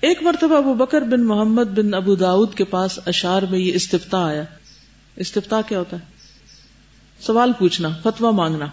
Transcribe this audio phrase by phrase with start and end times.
[0.00, 4.26] ایک مرتبہ ابو بکر بن محمد بن ابو داود کے پاس اشار میں یہ استفتا
[4.26, 4.42] آیا۔
[5.16, 6.04] استفتا کیا ہوتا ہے؟
[7.20, 8.66] سوال پوچھنا فتوا مانگنا۔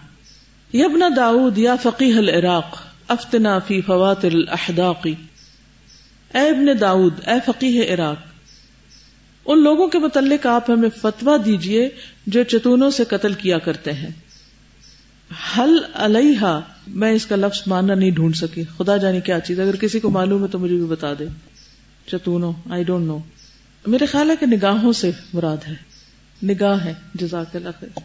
[0.74, 5.16] یبنا داود یا فقیح العراق، افتنا فی فوات الاحداقی۔
[6.34, 8.18] اے ابن داود، اے فقیح عراق،
[9.46, 11.90] ان لوگوں کے متعلق آپ ہمیں فتوا دیجیے
[12.28, 14.12] جو چتونوں سے قتل کیا کرتے ہیں۔
[15.34, 19.76] حل علیہ میں اس کا لفظ ماننا نہیں ڈھونڈ سکی۔ خدا جانے کیا چیز، اگر
[19.76, 23.18] کسی کو معلوم ہے تو مجھے بھی بتا دے۔ اچھا، چتونو آئی ڈونٹ نو
[23.88, 25.76] میرے خیال ہے کہ نگاہوں سے مراد ہے۔
[26.46, 28.00] نگاہ ہے، جزاک اللہ خیر۔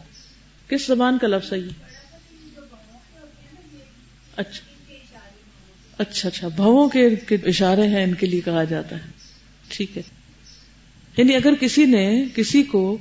[0.69, 1.69] کس زبان کا لفظ ہے یہ؟
[4.35, 4.93] اچھا۔
[5.97, 7.07] اچھا اچھا۔ بھووں کے
[7.45, 9.11] اشارے ہیں، ان کے لیے کہا جاتا ہے۔
[9.67, 10.03] ٹھیک ہے۔
[11.17, 12.97] یعنی اگر کسی نے، کسی کو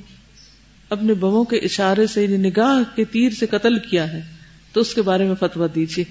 [0.91, 4.21] اپنے بووں کے اشارے سے یعنی نگاہ کے تیر سے قتل کیا ہے،
[4.73, 6.05] تو اس کے بارے میں فتوا دیجیے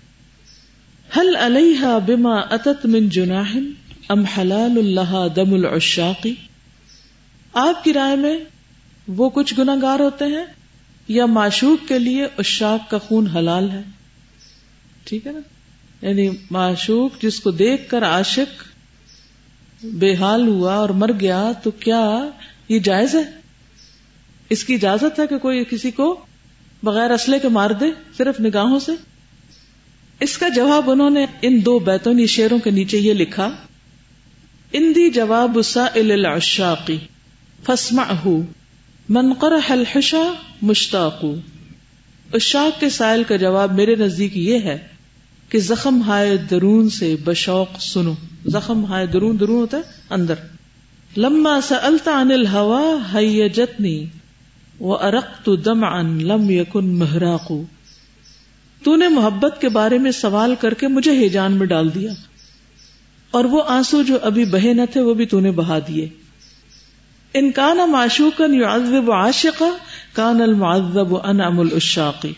[1.09, 3.55] حل علیہ بما اتت من جناح
[4.09, 6.34] ام حلال اللہ دم العشاقی
[7.53, 8.38] آپ کی رائے میں
[9.08, 10.45] وہ کچھ گناگار ہوتے ہیں
[11.08, 13.81] یا معشوق کے لیے اشاق کا خون حلال ہے؟
[15.03, 15.39] ٹھیک ہے نا؟
[16.02, 18.64] یعنی معشوق جس کو دیکھ کر عاشق
[19.84, 22.30] بے حال ہوا اور مر گیا، تو کیا
[22.69, 23.23] یہ جائز ہے؟
[24.50, 26.26] اس کی اجازت ہے کہ کوئی کسی کو
[26.84, 27.86] بغیر اسلحے کے مار دے،
[28.17, 28.92] صرف نگاہوں سے؟
[30.20, 33.50] اس کا جواب انہوں نے ان دو بیتونی شیروں کے نیچے یہ لکھا،
[34.73, 36.98] اندی جواب العشاقی
[39.09, 41.25] من قرح الحشا مشتاق
[42.34, 44.88] اشاق کے سائل کا جواب میرے نزدیک یہ ہے
[45.50, 48.14] کہ زخم ہائے درون سے بشوق سنو۔
[48.45, 50.36] زخم ہائے درون درون ہوتا ہے، اندر۔
[51.18, 54.06] لما سألت عن الهوا هيجتني
[54.80, 57.64] وہ ارق تو دم ان لم یقن مہراقو
[58.84, 62.11] تو نے محبت کے بارے میں سوال کر کے مجھے ہیجان میں ڈال دیا۔
[63.31, 66.09] اور وہ آنسو جو ابھی بہے نہ تھے وہ بھی تو نے بہا دیے۔
[67.34, 69.69] ان کان معشوقن یعذب عاشقا
[70.14, 72.34] کان المعذب انعم الاشاقی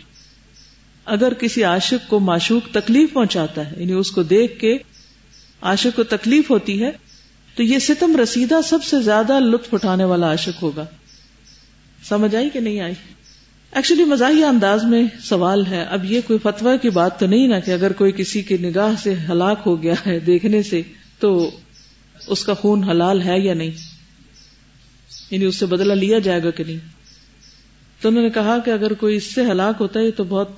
[1.05, 4.77] اگر کسی عاشق کو معشوق تکلیف پہنچاتا ہے یعنی اس کو دیکھ کے
[5.61, 6.91] عاشق کو تکلیف ہوتی ہے،
[7.55, 10.85] تو یہ ستم رسیدہ سب سے زیادہ لطف اٹھانے والا عاشق ہوگا۔
[12.03, 12.93] سمجھ آئی کہ نہیں آئی؟
[13.71, 17.59] ایکچولی مزاحیہ انداز میں سوال ہے۔ اب یہ کوئی فتویٰ کی بات تو نہیں نا
[17.59, 20.81] کہ اگر کوئی کسی کی نگاہ سے ہلاک ہو گیا ہے دیکھنے سے
[21.19, 21.51] تو
[22.27, 23.71] اس کا خون حلال ہے یا نہیں؟
[25.31, 26.77] یعنی اس سے بدلہ لیا جائے گا کہ نہیں؟
[28.01, 30.49] تو انہوں نے کہا کہ اگر کوئی اس سے ہلاک ہوتا ہے تو بہت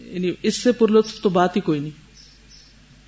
[0.00, 2.02] یعنی اس سے پرلطف تو بات ہی کوئی نہیں۔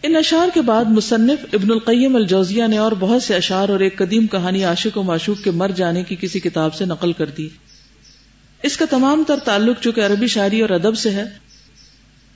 [0.02, 3.98] ان اشار کے بعد مصنف ابن القیم الجوزیہ نے اور بہت سے اشار اور ایک
[3.98, 7.48] قدیم کہانی عاشق و معشوق کے مر جانے کی کسی کتاب سے نقل کر دی۔
[8.64, 11.24] اس کا تمام تر تعلق چونکہ عربی شاعری اور ادب سے ہے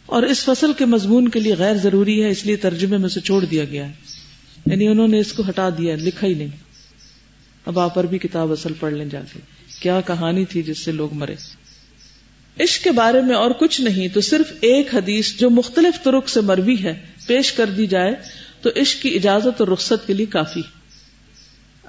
[0.06, 3.20] اور اس فصل کے مضمون کے لیے غیر ضروری ہے، اس لیے ترجمے میں سے
[3.20, 3.92] چھوڑ دیا گیا ہے۔
[4.66, 6.48] یعنی انہوں نے اس کو ہٹا دیا لکھا ہی نہیں۔
[7.66, 9.38] اب آپ عربی کتاب اصل پڑھ لیں جا کے
[9.80, 11.34] کیا کہانی تھی جس سے لوگ مرے۔
[12.60, 16.40] عشق کے بارے میں اور کچھ نہیں، تو صرف ایک حدیث جو مختلف ترک سے
[16.40, 18.14] مروی ہے، پیش کر دی جائے،
[18.62, 20.62] تو عشق کی اجازت اور رخصت کے لیے کافی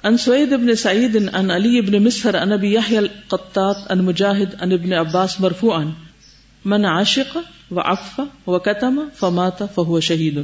[0.04, 4.72] ان سعید ابن سعید ان علی ابن مصر ان ابی یحیی القطات ان مجاہد ان
[4.72, 5.84] ابن عباس مرفوعا.
[6.64, 7.38] من عاشق
[7.70, 10.40] و عفا و کتم فمات فهو شہید.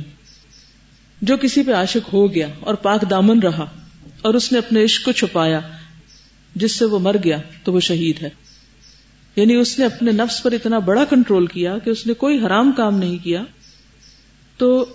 [1.23, 3.67] جو کسی پہ عاشق ہو گیا اور پاک دامن رہا
[4.23, 5.61] اور اس نے اپنے عشق کو چھپایا،
[6.55, 8.31] جس سے وہ مر گیا، تو وہ شہید ہے۔
[9.37, 12.73] یعنی اس نے اپنے نفس پر اتنا بڑا کنٹرول کیا کہ اس نے کوئی حرام
[12.73, 13.43] کام نہیں کیا،
[14.57, 14.87] تو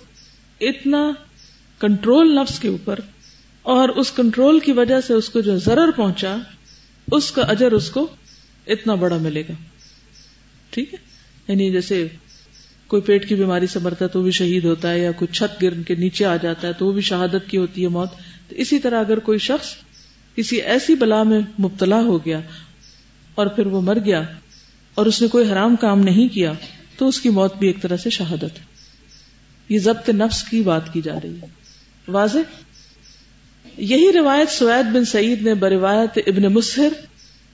[0.61, 1.11] اتنا
[1.79, 2.99] کنٹرول نفس کے اوپر
[3.63, 6.37] اور اس کنٹرول کی وجہ سے اس کو جو ضرر پہنچا،
[7.11, 8.07] اس کا اجر اس کو
[8.67, 9.53] اتنا بڑا ملے گا۔
[10.69, 10.99] ٹھیک ہے؟
[11.47, 12.07] یعنی جیسے
[12.87, 15.33] کوئی پیٹ کی بیماری سے مرتا ہے تو وہ بھی شہید ہوتا ہے یا کوئی
[15.33, 18.09] چھت گر کے نیچے آ جاتا ہے تو وہ بھی شہادت کی ہوتی ہے موت۔
[18.47, 19.67] تو اسی طرح اگر کوئی شخص
[20.35, 22.39] کسی ایسی بلا میں مبتلا ہو گیا
[23.35, 24.23] اور پھر وہ مر گیا
[24.93, 26.53] اور اس نے کوئی حرام کام نہیں کیا،
[26.97, 28.65] تو اس کی موت بھی ایک طرح سے شہادت ہے۔
[29.69, 31.47] یہ ضبط نفس کی بات کی جا رہی ہے۔
[32.07, 32.37] واضح؟
[33.77, 36.89] یہی روایت سوید بن سعید نے بروایت ابن مسہر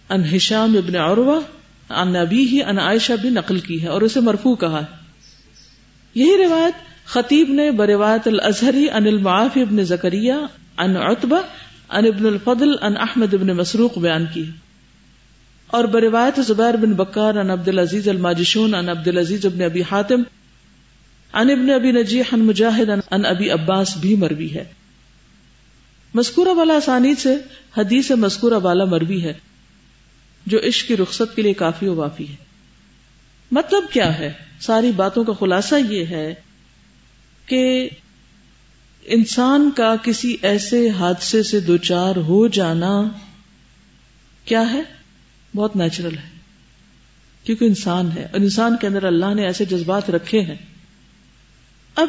[0.10, 1.42] ان ہشام ابن عروہ
[1.90, 4.96] ان نبی ہی ان عائشہ بھی نقل کی ہے اور اسے مرفو کہا ہے۔
[6.16, 6.74] یہی روایت
[7.06, 10.34] خطیب نے بروایت الازہری ان المعاف ابن زکریہ
[10.78, 11.42] ان عطبہ
[11.90, 14.46] ان ابن الفضل ان احمد ابن مسروق بیان کی
[15.68, 20.24] اور بروایت زبیر بن بکار ان عبد العزیز الماجشون ان عبد العزیز ابن ابی حاتم
[21.34, 24.66] ان ابن ابی نجیح ان مجاہد ان ابی عباس بھی مروی ہے۔
[26.14, 27.36] مذکورہ والا آسانی سے،
[27.78, 29.34] حدیث مذکورہ والا مروی ہے،
[30.46, 32.36] جو عشق کی رخصت کے لیے کافی و وافی ہے۔
[33.52, 36.36] مطلب کیا ہے؟ ساری باتوں کا خلاصہ یہ ہے
[37.46, 37.90] کہ
[39.04, 43.02] انسان کا کسی ایسے حادثے سے دوچار ہو جانا
[44.46, 44.82] کیا ہے؟
[45.56, 46.30] بہت نیچرل ہے۔
[47.44, 50.56] کیونکہ انسان ہے، اور انسان کے اندر اللہ نے ایسے جذبات رکھے ہیں۔
[51.96, 52.08] اب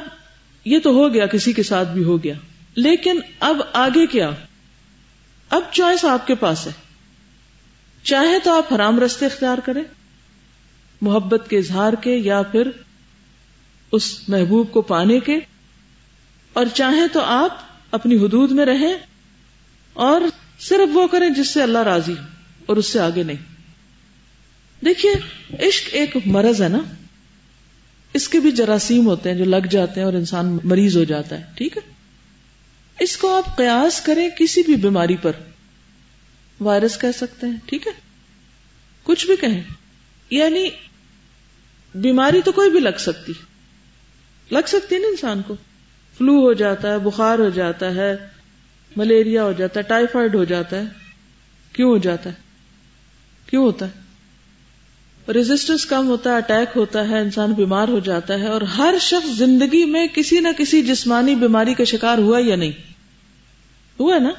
[0.65, 2.35] یہ تو ہو گیا، کسی کے ساتھ بھی ہو گیا۔
[2.79, 4.31] لیکن اب آگے کیا؟
[5.51, 6.73] اب چوائس آپ کے پاس ہے۔
[8.03, 9.83] چاہے تو آپ حرام رستے اختیار کریں،
[11.01, 12.71] محبت کے اظہار کے یا پھر
[13.93, 15.39] اس محبوب کو پانے کے۔
[16.53, 17.59] اور چاہیں تو آپ
[17.91, 18.95] اپنی حدود میں رہیں
[19.93, 20.21] اور
[20.59, 22.25] صرف وہ کریں جس سے اللہ راضی ہو
[22.67, 23.55] اور اس سے آگے نہیں۔
[24.85, 25.13] دیکھیے،
[25.69, 26.81] عشق ایک مرض ہے نا۔
[28.15, 31.39] اس کے بھی جراثیم ہوتے ہیں جو لگ جاتے ہیں اور انسان مریض ہو جاتا
[31.39, 31.98] ہے، ٹھیک ہے؟
[32.99, 35.33] اس کو آپ قیاس کریں کسی بھی بیماری پر۔
[36.61, 37.93] وائرس کہہ سکتے ہیں، ٹھیک ہے؟
[39.03, 39.63] کچھ بھی کہیں۔
[40.31, 40.69] یعنی
[41.95, 43.33] بیماری تو کوئی بھی لگ سکتی۔
[44.51, 45.55] لگ سکتی نا انسان کو۔
[46.19, 48.17] فلو ہو جاتا ہے، بخار ہو جاتا ہے،
[48.97, 50.85] ملیریا ہو جاتا ہے ٹائیفائڈ ہو جاتا ہے۔
[51.73, 52.35] کیوں ہو جاتا ہے؟
[53.47, 54.09] کیوں ہوتا ہے؟
[55.33, 59.29] ریزسٹنس کم ہوتا ہے اٹیک ہوتا ہے، انسان بیمار ہو جاتا ہے اور ہر شخص
[59.29, 62.88] زندگی میں کسی نہ کسی جسمانی بیماری کا شکار ہوا یا نہیں۔
[64.01, 64.31] ہوا نا؟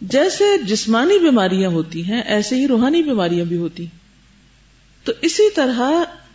[0.00, 3.86] جیسے جسمانی بیماریاں ہوتی ہیں، ایسے ہی روحانی بیماریاں بھی ہوتی
[5.04, 5.80] تو اسی طرح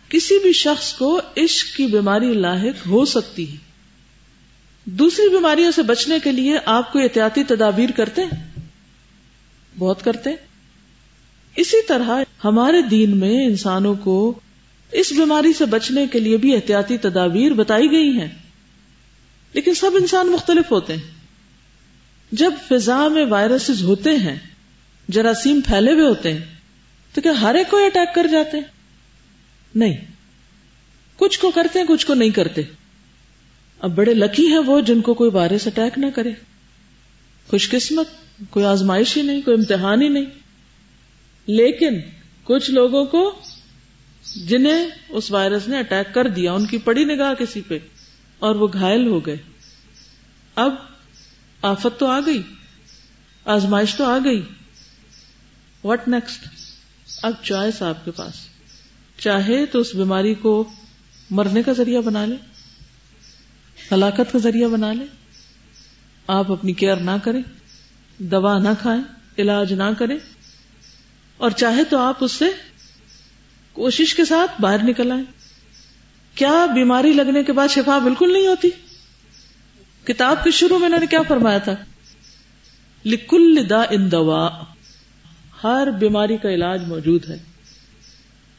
[0.08, 3.56] کسی بھی شخص کو عشق کی بیماری لاحق ہو سکتی ہے۔
[4.84, 8.22] دوسری بیماریوں سے بچنے کے لیے آپ کو احتیاطی تدابیر کرتے
[9.78, 10.30] بہت کرتے
[11.56, 12.10] اسی طرح
[12.44, 14.40] ہمارے دین میں انسانوں کو
[14.92, 18.28] اس بیماری سے بچنے کے لیے بھی احتیاطی تدابیر بتائی گئی ہیں۔
[19.52, 21.15] لیکن سب انسان مختلف ہوتے ہیں۔
[22.32, 24.36] جب فضا میں وائرسز ہوتے ہیں،
[25.08, 26.44] جراثیم پھیلے ہوئے ہوتے ہیں،
[27.12, 28.64] تو کیا ہر ایک کو اٹیک کر جاتے ہیں؟
[29.74, 29.96] نہیں۔
[31.16, 32.62] کچھ کو کرتے ہیں، کچھ کو نہیں کرتے۔
[33.78, 36.30] اب بڑے لکی ہیں وہ جن کو کوئی وائرس اٹیک نہ کرے۔
[37.48, 38.06] خوش قسمت،
[38.50, 40.24] کوئی آزمائش ہی نہیں، کوئی امتحان ہی نہیں۔
[41.46, 42.00] لیکن
[42.44, 43.34] کچھ لوگوں کو
[44.36, 47.78] جنہیں اس وائرس نے اٹیک کر دیا، ان کی پڑی نگاہ کسی پہ
[48.38, 49.36] اور وہ گھائل ہو گئے۔
[50.54, 50.74] اب
[51.62, 52.42] آفت تو آ گئی،
[53.44, 54.42] آزمائش تو آ گئی۔
[55.84, 56.48] واٹ نیکسٹ
[57.22, 58.32] اب چوائس آپ کے پاس۔
[59.18, 60.70] چاہے تو اس بیماری کو
[61.30, 62.36] مرنے کا ذریعہ بنا لے،
[63.92, 65.04] ہلاکت کا ذریعہ بنا لے۔
[66.26, 67.42] آپ اپنی کیئر نہ کریں،
[68.18, 69.02] دوا نہ کھائیں،
[69.38, 70.18] علاج نہ کریں۔
[71.36, 72.44] اور چاہے تو آپ اس سے
[73.72, 75.24] کوشش کے ساتھ باہر نکل آئیں۔
[76.34, 78.70] کیا بیماری لگنے کے بعد شفا بالکل نہیں ہوتی؟
[80.06, 81.74] کتاب کے شروع میں انہوں نے کیا فرمایا تھا؟
[83.04, 84.64] لکل دا ان دوا،
[85.64, 87.38] ہر بیماری کا علاج موجود ہے۔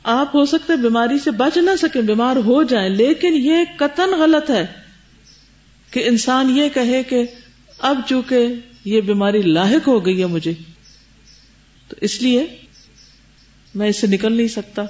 [0.04, 4.50] آپ ہو سکتے بیماری سے بچ نہ سکیں، بیمار ہو جائیں، لیکن یہ قطن غلط
[4.50, 4.66] ہے
[5.92, 7.24] کہ انسان یہ کہے کہ
[7.80, 8.48] اب چونکہ
[8.86, 10.54] یہ بیماری لاحق ہو گئی ہے مجھے،
[11.88, 12.48] تو اس لیے
[13.76, 14.84] میں اس سے نکل نہیں سکتا۔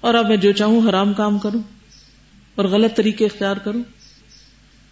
[0.00, 1.62] اور اب میں جو چاہوں حرام کام کروں
[2.54, 3.82] اور غلط طریقے اختیار کروں۔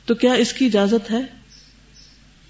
[0.06, 1.20] تو کیا اس کی اجازت ہے؟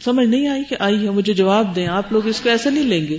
[0.05, 2.85] سمجھ نہیں آئی کہ آئی ہے، مجھے جواب دیں، آپ لوگ اس کو ایسے نہیں
[2.85, 3.19] لیں گے۔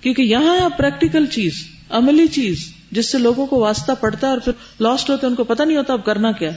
[0.00, 1.52] کیونکہ یہاں پریکٹیکل چیز،
[1.90, 5.36] عملی چیز، جس سے لوگوں کو واسطہ پڑتا ہے اور پھر لاسٹ ہوتا ہے ان
[5.36, 6.50] کو پتہ نہیں ہوتا اب کرنا کیا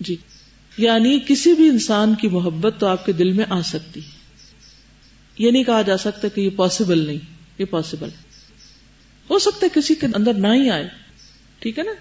[0.00, 0.16] جی
[0.78, 4.00] یعنی کسی بھی انسان کی محبت تو آپ کے دل میں آ سکتی۔
[5.38, 7.18] یہ نہیں کہا جا سکتا کہ یہ پاسبل نہیں،
[7.58, 8.08] یہ پاسبل
[9.30, 10.88] ہو سکتا ہے کسی کے اندر نہ ہی آئے۔
[11.58, 11.92] ٹھیک ہے نا؟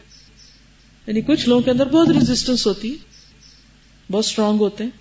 [1.09, 2.95] یعنی کچھ لوگوں کے اندر بہت ریزسٹنس ہوتی ہے،
[4.11, 4.91] بہت اسٹرانگ ہوتے ہیں،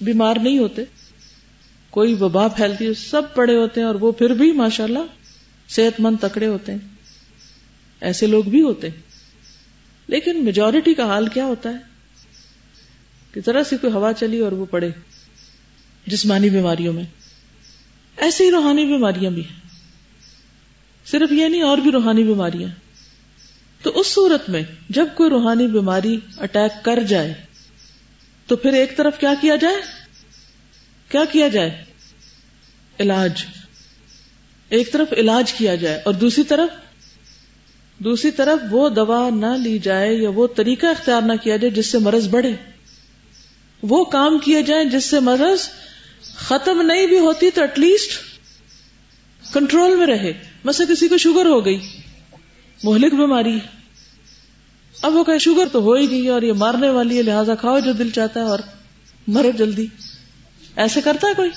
[0.00, 0.82] بیمار نہیں ہوتے۔
[1.90, 4.98] کوئی وبا پھیلتی ہے، سب پڑے ہوتے ہیں اور وہ پھر بھی ماشاء اللہ
[5.68, 6.78] صحت مند تکڑے ہوتے ہیں۔
[8.00, 8.96] ایسے لوگ بھی ہوتے ہیں۔
[10.06, 11.76] لیکن میجورٹی کا حال کیا ہوتا ہے؟
[13.32, 14.90] کہ ذرا سی کوئی ہوا چلی اور وہ پڑے۔
[16.06, 17.04] جسمانی بیماریوں میں۔
[18.16, 19.60] ایسی روحانی بیماریاں بھی ہیں۔
[21.06, 22.83] صرف یہ نہیں، اور بھی روحانی بیماریاں۔
[23.84, 27.34] تو اس صورت میں جب کوئی روحانی بیماری اٹیک کر جائے،
[28.46, 29.76] تو پھر ایک طرف کیا کیا جائے؟
[31.08, 31.84] کیا کیا جائے؟
[33.00, 33.44] علاج۔
[34.68, 36.68] ایک طرف علاج کیا جائے اور دوسری طرف
[37.98, 41.86] دوسری طرف وہ دوا نہ لی جائے یا وہ طریقہ اختیار نہ کیا جائے جس
[41.86, 42.52] سے مرض بڑھے۔
[43.82, 45.68] وہ کام کیے جائیں جس سے مرض
[46.36, 48.10] ختم نہیں بھی ہوتی تو ایٹ لیسٹ
[49.54, 50.32] کنٹرول میں رہے۔
[50.66, 51.80] بس کسی کو شوگر ہو گئی۔
[52.84, 53.58] مہلک بیماری
[55.02, 57.78] اب وہ کہ شوگر تو ہو ہی گئی اور یہ مارنے والی ہے، لہٰذا کھاؤ
[57.78, 58.58] جو دل چاہتا ہے اور
[59.26, 59.86] مرو جلدی۔
[60.76, 61.50] ایسے کرتا ہے کوئی؟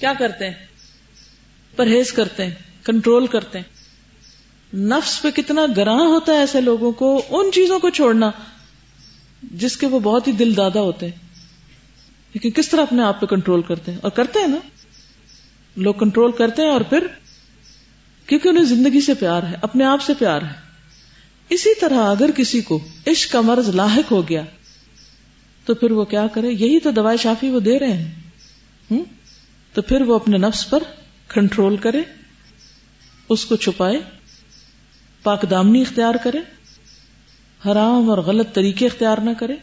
[0.00, 0.66] کیا کرتے ہیں؟
[1.76, 2.54] پرہیز کرتے ہیں،
[2.84, 3.64] کنٹرول کرتے ہیں۔
[4.76, 8.30] نفس پہ کتنا گراں ہوتا ہے ایسے لوگوں کو، ان چیزوں کو چھوڑنا
[9.42, 11.28] جس کے وہ بہت ہی دل دادا ہوتے ہیں۔
[12.32, 14.68] لیکن کس طرح اپنے آپ پہ کنٹرول کرتے ہیں؟ اور کرتے ہیں نا؟
[15.76, 17.06] لوگ کنٹرول کرتے ہیں اور پھر
[18.26, 20.54] کیونکہ انہیں زندگی سے پیار ہے، اپنے آپ سے پیار ہے۔
[21.48, 24.42] اسی طرح اگر کسی کو عشق کا مرض لاحق ہو گیا،
[25.64, 29.00] تو پھر وہ کیا کرے؟ یہی تو دوائی شافی وہ دے رہے ہیں۔
[29.74, 30.82] تو پھر وہ اپنے نفس پر
[31.28, 32.02] کنٹرول کرے،
[33.28, 34.00] اس کو چھپائے،
[35.22, 36.38] پاک دامنی اختیار کرے،
[37.66, 39.54] حرام اور غلط طریقے اختیار نہ کرے،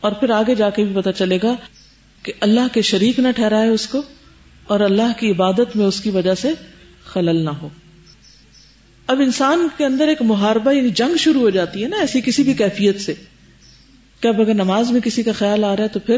[0.00, 1.54] اور پھر آگے جا کے بھی پتا چلے گا
[2.22, 4.02] کہ اللہ کے شریک نہ ٹھہرائے اس کو
[4.66, 6.52] اور اللہ کی عبادت میں اس کی وجہ سے
[7.04, 7.68] خلل نہ ہو۔
[9.06, 12.42] اب انسان کے اندر ایک محاربہ یعنی جنگ شروع ہو جاتی ہے نا ایسی کسی
[12.42, 13.14] بھی کیفیت سے
[14.20, 16.16] کہ اب اگر نماز میں کسی کا خیال آ رہا ہے تو پھر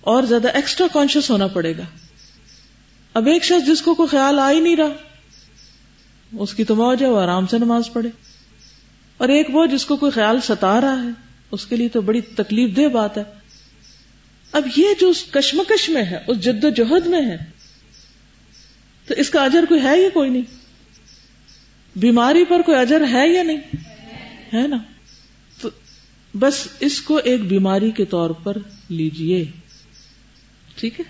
[0.00, 1.82] اور زیادہ ایکسٹرا کانشیس ہونا پڑے گا۔
[3.14, 4.92] اب ایک شخص جس کو کوئی خیال آ ہی نہیں رہا،
[6.38, 8.08] اس کی تو موج ہے، وہ آرام سے نماز پڑھے۔
[9.16, 11.08] اور ایک وہ جس کو کوئی خیال ستا رہا ہے،
[11.50, 13.22] اس کے لیے تو بڑی تکلیف دہ بات ہے۔
[14.52, 17.36] اب یہ جو اس کشمکش میں ہے، اس جد و جہد میں ہے،
[19.06, 20.63] تو اس کا اجر کوئی ہے یا کوئی نہیں؟
[21.96, 23.76] بیماری پر کوئی اجر ہے یا نہیں؟
[24.54, 24.76] ہے نا؟
[25.60, 25.68] تو
[26.38, 28.56] بس اس کو ایک بیماری کے طور پر
[28.88, 29.44] لیجیے۔
[30.76, 31.04] ٹھیک ہے؟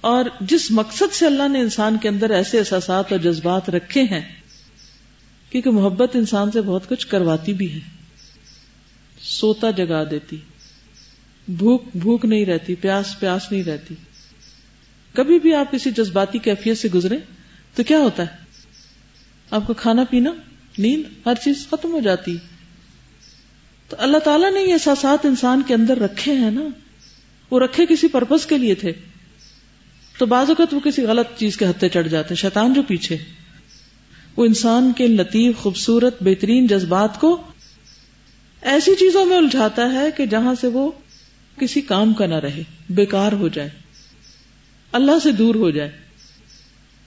[0.00, 4.36] اور جس مقصد سے اللہ نے انسان کے اندر ایسے احساسات اور جذبات رکھے ہیں،
[5.50, 7.78] کیونکہ محبت انسان سے بہت کچھ کرواتی بھی ہے۔
[9.22, 10.36] سوتا جگا دیتی۔
[11.48, 13.94] بھوک بھوک نہیں رہتی، پیاس پیاس نہیں رہتی۔
[15.14, 17.16] کبھی بھی آپ کسی جذباتی کیفیت سے گزرے
[17.74, 18.43] تو کیا ہوتا ہے؟
[19.50, 20.30] آپ کو کھانا پینا،
[20.78, 22.36] نیند ہر چیز ختم ہو جاتی۔
[23.88, 26.60] تو اللہ تعالیٰ نے یہ احساسات انسان کے اندر رکھے ہیں نا۔
[27.50, 28.92] وہ رکھے کسی پرپز کے لیے تھے۔
[30.18, 33.16] تو بعض اوقات وہ کسی غلط چیز کے ہتھے چڑھ جاتے شیطان جو پیچھے۔
[34.36, 37.42] وہ انسان کے لطیف، خوبصورت، بہترین جذبات کو
[38.62, 40.90] ایسی چیزوں میں الجھاتا ہے کہ جہاں سے وہ
[41.58, 43.70] کسی کام کا نہ رہے، بیکار ہو جائے۔
[44.92, 46.03] اللہ سے دور ہو جائے۔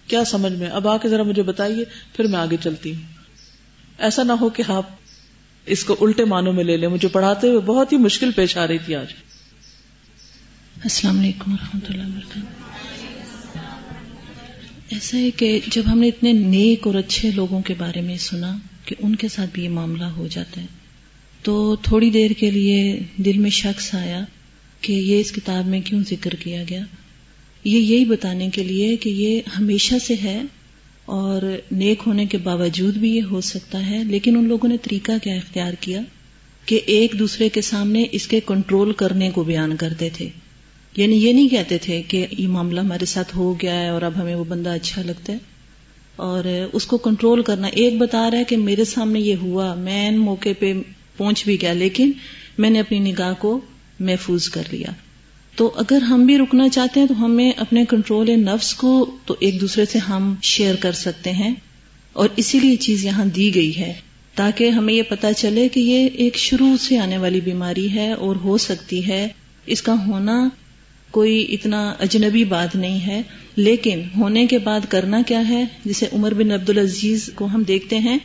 [0.07, 3.01] کیا سمجھ میں؟ اب آ کے ذرا مجھے بتائیے، پھر میں آگے چلتی ہوں۔
[3.97, 4.89] ایسا نہ ہو کہ آپ
[5.65, 8.67] اس کو الٹے معنوں میں لے لیں۔ مجھے پڑھاتے ہوئے بہت ہی مشکل پیش آ
[8.67, 9.07] رہی تھی آج۔
[10.83, 12.67] السلام علیکم و اللہ وبرکاتہ۔
[14.89, 18.57] ایسا ہے کہ جب ہم نے اتنے نیک اور اچھے لوگوں کے بارے میں سنا
[18.85, 20.65] کہ ان کے ساتھ بھی یہ معاملہ ہو جاتا ہے،
[21.41, 24.21] تو تھوڑی دیر کے لیے دل میں شخص آیا
[24.81, 26.83] کہ یہ اس کتاب میں کیوں ذکر کیا گیا؟
[27.67, 30.41] یہ یہی بتانے کے لیے کہ یہ ہمیشہ سے ہے
[31.05, 35.11] اور نیک ہونے کے باوجود بھی یہ ہو سکتا ہے، لیکن ان لوگوں نے طریقہ
[35.23, 36.01] کیا اختیار کیا
[36.65, 40.29] کہ ایک دوسرے کے سامنے اس کے کنٹرول کرنے کو بیان کرتے تھے۔
[40.97, 44.21] یعنی یہ نہیں کہتے تھے کہ یہ معاملہ ہمارے ساتھ ہو گیا ہے اور اب
[44.21, 45.37] ہمیں وہ بندہ اچھا لگتا ہے۔
[46.15, 46.43] اور
[46.73, 50.49] اس کو کنٹرول کرنا، ایک بتا رہا ہے کہ میرے سامنے یہ ہوا، میں موقع
[50.59, 50.73] پہ
[51.17, 52.11] پہنچ بھی گیا، لیکن
[52.57, 53.61] میں نے اپنی نگاہ کو
[53.99, 54.91] محفوظ کر لیا۔
[55.57, 59.61] تو اگر ہم بھی رکنا چاہتے ہیں تو ہمیں اپنے کنٹرول نفس کو تو ایک
[59.61, 61.53] دوسرے سے ہم شیئر کر سکتے ہیں
[62.13, 63.93] اور اسی لیے چیز یہاں دی گئی ہے
[64.35, 68.35] تاکہ ہمیں یہ پتا چلے کہ یہ ایک شروع سے آنے والی بیماری ہے اور
[68.35, 69.27] ہو سکتی ہے۔
[69.65, 70.49] اس کا ہونا
[71.11, 73.21] کوئی اتنا اجنبی بات نہیں ہے،
[73.55, 77.97] لیکن ہونے کے بعد کرنا کیا ہے؟ جسے عمر بن عبد العزیز کو ہم دیکھتے
[77.97, 78.17] ہیں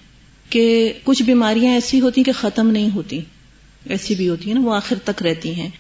[0.48, 3.20] کہ کچھ بیماریاں ایسی ہوتی کہ ختم نہیں ہوتی،
[3.86, 5.70] ایسی بھی ہوتی ہیں نا، وہ آخر تک رہتی ہیں۔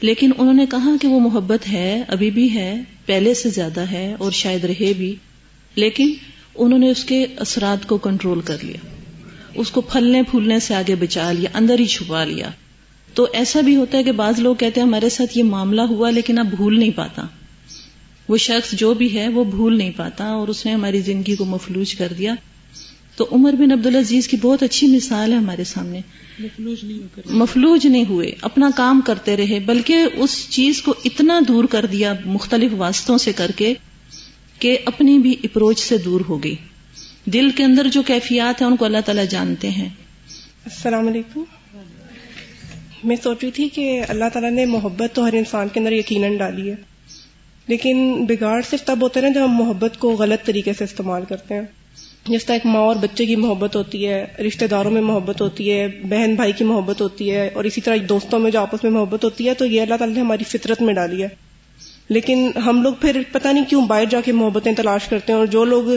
[0.00, 4.14] لیکن انہوں نے کہا کہ وہ محبت ہے، ابھی بھی ہے، پہلے سے زیادہ ہے
[4.18, 5.14] اور شاید رہے بھی۔
[5.74, 6.12] لیکن
[6.54, 8.86] انہوں نے اس کے اثرات کو کنٹرول کر لیا۔
[9.54, 12.50] اس کو پھلنے پھولنے سے آگے بچا لیا، اندر ہی چھپا لیا۔
[13.14, 16.10] تو ایسا بھی ہوتا ہے کہ بعض لوگ کہتے ہیں، ہمارے ساتھ یہ معاملہ ہوا
[16.10, 17.22] لیکن اب بھول نہیں پاتا۔
[18.28, 21.44] وہ شخص جو بھی ہے، وہ بھول نہیں پاتا اور اس نے ہماری زندگی کو
[21.44, 22.34] مفلوج کر دیا۔
[23.16, 26.00] تو عمر بن عبدالعزیز کی بہت اچھی مثال ہے ہمارے سامنے۔
[27.26, 32.14] مفلوج نہیں ہوئے اپنا کام کرتے رہے بلکہ اس چیز کو اتنا دور کر دیا
[32.24, 33.74] مختلف واسطوں سے کر کے
[34.58, 36.54] کہ اپنی بھی اپروچ سے دور ہو گئی۔
[37.24, 39.88] دل کے اندر جو کیفیات ہیں ان کو اللہ تعالیٰ جانتے ہیں۔
[40.64, 41.44] السلام علیکم۔
[43.04, 46.36] میں سوچ رہی تھی کہ اللہ تعالیٰ نے محبت تو ہر انسان کے اندر یقیناً
[46.36, 46.74] ڈالی ہے
[47.66, 51.54] لیکن بگاڑ صرف تب ہوتے ہیں جب ہم محبت کو غلط طریقے سے استعمال کرتے
[51.54, 51.62] ہیں۔
[52.28, 55.70] جس طرح ایک ماں اور بچے کی محبت ہوتی ہے، رشتہ داروں میں محبت ہوتی
[55.72, 58.90] ہے، بہن بھائی کی محبت ہوتی ہے، اور اسی طرح دوستوں میں جو آپس میں
[58.90, 61.28] محبت ہوتی ہے، تو یہ اللہ تعالیٰ نے ہماری فطرت میں ڈالی ہے۔
[62.08, 65.46] لیکن ہم لوگ پھر پتہ نہیں کیوں باہر جا کے محبتیں تلاش کرتے ہیں، اور
[65.46, 65.90] جو لوگ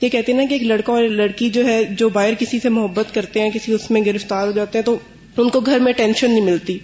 [0.00, 2.68] یہ کہتے ہیں نا کہ ایک لڑکا اور لڑکی جو ہے، جو باہر کسی سے
[2.68, 4.96] محبت کرتے ہیں، کسی اس میں گرفتار ہو جاتے ہیں، تو
[5.36, 6.78] ان کو گھر میں ٹینشن نہیں ملتی،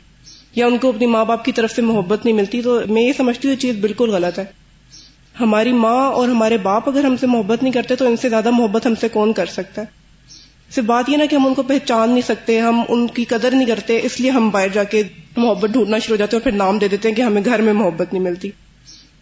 [0.54, 3.12] یا ان کو اپنی ماں باپ کی طرف سے محبت نہیں ملتی، تو میں یہ
[3.16, 4.44] سمجھتی ہوں یہ چیز بالکل غلط ہے۔
[5.40, 8.50] ہماری ماں اور ہمارے باپ اگر ہم سے محبت نہیں کرتے تو ان سے زیادہ
[8.50, 9.86] محبت ہم سے کون کر سکتا ہے؟
[10.70, 13.50] صرف بات یہ نا کہ ہم ان کو پہچان نہیں سکتے، ہم ان کی قدر
[13.50, 15.02] نہیں کرتے، اس لیے ہم باہر جا کے
[15.36, 17.62] محبت ڈھونڈنا شروع ہو جاتے ہیں اور پھر نام دے دیتے ہیں کہ ہمیں گھر
[17.62, 18.50] میں محبت نہیں ملتی۔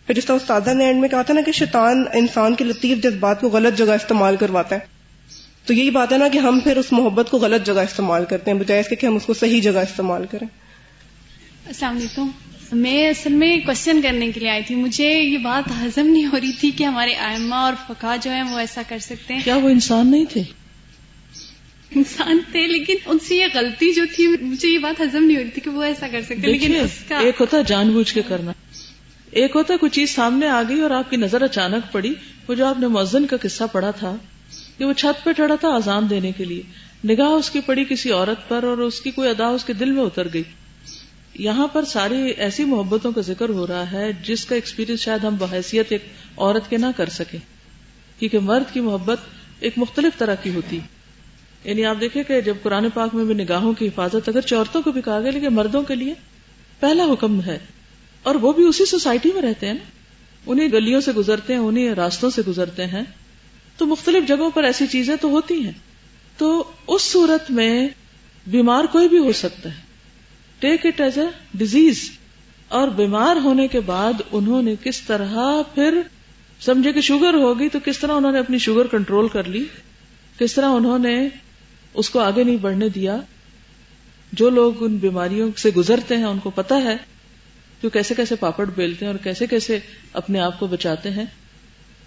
[0.07, 3.03] پھر جس طرح استادہ نے اینڈ میں کہا تھا نا کہ شیطان انسان کے لطیف
[3.03, 4.81] جذبات کو غلط جگہ استعمال کرواتا ہے۔
[5.67, 8.51] تو یہی بات ہے نا کہ ہم پھر اس محبت کو غلط جگہ استعمال کرتے
[8.51, 10.47] ہیں، بجائے اس کے کہ ہم اس کو صحیح جگہ استعمال کریں۔
[11.67, 12.29] السلام علیکم۔
[12.73, 16.41] میں اصل میں کوشچن کرنے کے لیے آئی تھی۔ مجھے یہ بات ہضم نہیں ہو
[16.41, 19.57] رہی تھی کہ ہمارے آئمہ اور فقا جو ہیں وہ ایسا کر سکتے ہیں۔ کیا
[19.57, 20.43] وہ انسان نہیں تھے؟
[21.95, 25.43] انسان تھے لیکن ان سے یہ غلطی جو تھی مجھے یہ بات ہضم نہیں ہو
[25.43, 28.23] رہی تھی کہ وہ ایسا کر سکتے لیکن اس کا ایک ہوتا جان بوجھ کے
[28.29, 28.53] کرنا۔
[29.31, 32.15] ایک ہوتا کوئی چیز سامنے آ گئی اور آپ کی نظر اچانک پڑی۔
[32.49, 34.17] وہ جو آپ نے مؤذن کا قصہ پڑھا تھا
[34.79, 36.63] کہ وہ چھت پہ ٹڑا تھا آزان دینے کے لیے۔
[37.09, 39.91] نگاہ اس کی پڑی کسی عورت پر اور اس کی کوئی ادا اس کے دل
[39.91, 40.43] میں اتر گئی۔
[41.35, 45.37] یہاں پر ساری ایسی محبتوں کا ذکر ہو رہا ہے جس کا ایکسپیرینس شاید ہم
[45.37, 46.05] بحیثیت ایک
[46.37, 47.39] عورت کے نہ کر سکیں۔
[48.19, 49.19] کیونکہ مرد کی محبت
[49.61, 50.81] ایک مختلف طرح کی ہوتی۔
[51.65, 54.93] یعنی آپ دیکھیں کہ جب قرآن پاک میں بھی نگاہوں کی حفاظت اگر عورتوں کو
[54.93, 56.15] بھی کہا گیا، لیکن مردوں کے لیے
[56.81, 57.59] پہلا حکم ہے۔
[58.23, 59.91] اور وہ بھی اسی سوسائٹی میں رہتے ہیں نا۔
[60.47, 63.03] انہیں گلیوں سے گزرتے ہیں، انہیں راستوں سے گزرتے ہیں۔
[63.77, 65.73] تو مختلف جگہوں پر ایسی چیزیں تو ہوتی ہیں۔
[66.37, 67.89] تو اس صورت میں
[68.47, 69.94] بیمار کوئی بھی ہو سکتا ہے۔
[70.65, 72.11] Take it as a disease
[72.69, 75.35] اور بیمار ہونے کے بعد انہوں نے کس طرح
[75.75, 76.01] پھر
[76.61, 79.65] سمجھے کہ شوگر ہوگی تو کس طرح انہوں نے اپنی شوگر کنٹرول کر لی؟
[80.39, 81.29] کس طرح انہوں نے
[81.95, 83.17] اس کو آگے نہیں بڑھنے دیا؟
[84.33, 86.97] جو لوگ ان بیماریوں سے گزرتے ہیں ان کو پتا ہے
[87.81, 89.79] کہ کیسے کیسے پاپڑ بیلتے ہیں اور کیسے کیسے
[90.13, 91.27] اپنے آپ کو بچاتے ہیں۔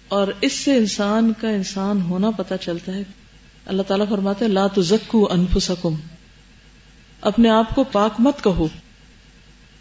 [0.08, 3.02] اور اس سے انسان کا انسان ہونا پتا چلتا ہے۔
[3.66, 5.94] اللہ تعالیٰ فرماتے لا تزکو انفسکم۔
[7.20, 8.68] اپنے آپ کو پاک مت کہو۔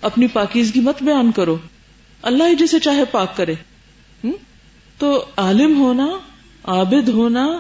[0.02, 1.58] اپنی پاکیزگی مت بیان کرو۔
[2.22, 3.54] اللہ ہی جسے چاہے پاک کرے۔
[4.98, 6.08] تو عالم ہونا،
[6.64, 7.60] عابد ہونا،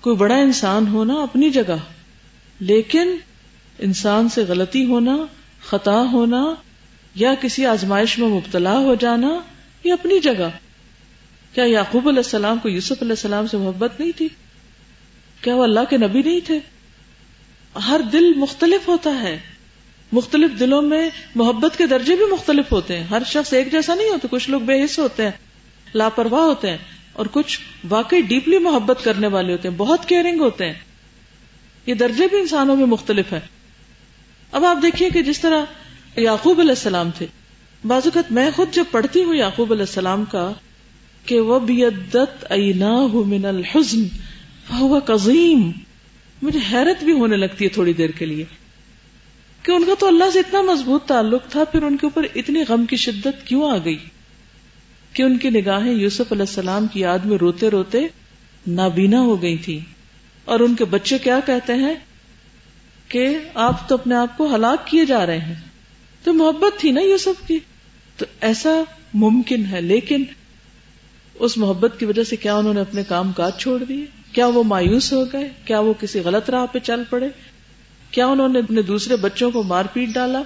[0.00, 1.76] کوئی بڑا انسان ہونا اپنی جگہ۔
[2.60, 3.16] لیکن
[3.78, 5.16] انسان سے غلطی ہونا،
[5.62, 6.54] خطا ہونا
[7.14, 9.28] یا کسی آزمائش میں مبتلا ہو جانا،
[9.84, 10.48] یہ اپنی جگہ۔
[11.54, 14.28] کیا یعقوب علیہ السلام کو یوسف علیہ السلام سے محبت نہیں تھی؟
[15.40, 16.58] کیا وہ اللہ کے نبی نہیں تھے؟
[17.74, 19.38] ہر دل مختلف ہوتا ہے۔
[20.12, 24.08] مختلف دلوں میں محبت کے درجے بھی مختلف ہوتے ہیں۔ ہر شخص ایک جیسا نہیں
[24.08, 25.30] ہوتا، کچھ لوگ بے حص ہوتے ہیں،
[25.94, 26.78] لاپرواہ ہوتے ہیں
[27.12, 30.72] اور کچھ واقعی ڈیپلی محبت کرنے والے ہوتے ہیں۔ بہت کیئرنگ ہوتے ہیں۔
[31.86, 33.40] یہ درجے بھی انسانوں میں مختلف ہیں۔
[34.52, 35.64] اب آپ دیکھیے کہ جس طرح
[36.16, 37.26] یعقوب علیہ السلام تھے
[37.84, 40.52] بازوقت میں خود جب پڑھتی ہوں یعقوب علیہ السلام کا
[41.26, 42.52] کہ وہ بیدت
[43.14, 44.02] من الحزن
[44.70, 45.70] فهو قزیم
[46.42, 48.44] مجھے حیرت بھی ہونے لگتی ہے تھوڑی دیر کے لیے
[49.62, 52.62] کہ ان کا تو اللہ سے اتنا مضبوط تعلق تھا، پھر ان کے اوپر اتنی
[52.68, 53.98] غم کی شدت کیوں آ گئی؟
[55.12, 57.98] کہ ان کی نگاہیں یوسف علیہ السلام کی یاد میں روتے روتے
[58.66, 59.80] نابینا ہو گئی تھی
[60.44, 61.94] اور ان کے بچے کیا کہتے ہیں؟
[63.08, 65.54] کہ آپ تو اپنے آپ کو ہلاک کیے جا رہے ہیں۔
[66.24, 67.58] تو محبت تھی نا یوسف کی؟
[68.16, 68.82] تو ایسا
[69.14, 70.24] ممکن ہے، لیکن
[71.34, 74.62] اس محبت کی وجہ سے کیا انہوں نے اپنے کام کاج چھوڑ دیے؟ کیا وہ
[74.62, 77.28] مایوس ہو گئے؟ کیا وہ کسی غلط راہ پہ چل پڑے؟
[78.10, 80.42] کیا انہوں نے اپنے دوسرے بچوں کو مار پیٹ ڈالا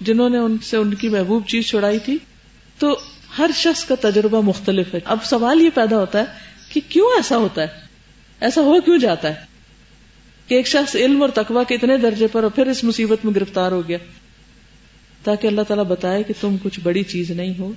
[0.00, 2.18] جنہوں نے ان سے ان کی محبوب چیز چھڑائی تھی؟
[2.78, 2.98] تو
[3.38, 6.24] ہر شخص کا تجربہ مختلف ہے۔ اب سوال یہ پیدا ہوتا ہے
[6.72, 7.66] کہ کیوں ایسا ہوتا ہے؟
[8.40, 9.34] ایسا ہو کیوں جاتا ہے؟
[10.46, 13.34] کہ ایک شخص علم اور تقوا کے اتنے درجے پر اور پھر اس مصیبت میں
[13.34, 13.98] گرفتار ہو گیا۔
[15.22, 17.72] تاکہ اللہ تعالیٰ بتائے کہ تم کچھ بڑی چیز نہیں ہو۔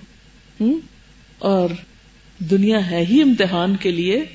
[1.40, 1.70] اور
[2.40, 4.26] دنیا ہے ہی امتحان کے لیے۔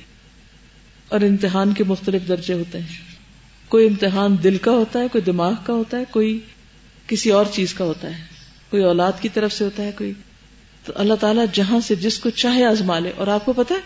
[1.09, 2.87] اور امتحان کے مختلف درجے ہوتے ہیں۔
[3.67, 6.39] کوئی امتحان دل کا ہوتا ہے، کوئی دماغ کا ہوتا ہے، کوئی
[7.07, 8.23] کسی اور چیز کا ہوتا ہے۔
[8.69, 10.13] کوئی اولاد کی طرف سے ہوتا ہے، کوئی۔
[10.83, 13.79] تو اللہ تعالیٰ جہاں سے جس کو چاہے آزما لے۔ اور آپ کو پتا ہے،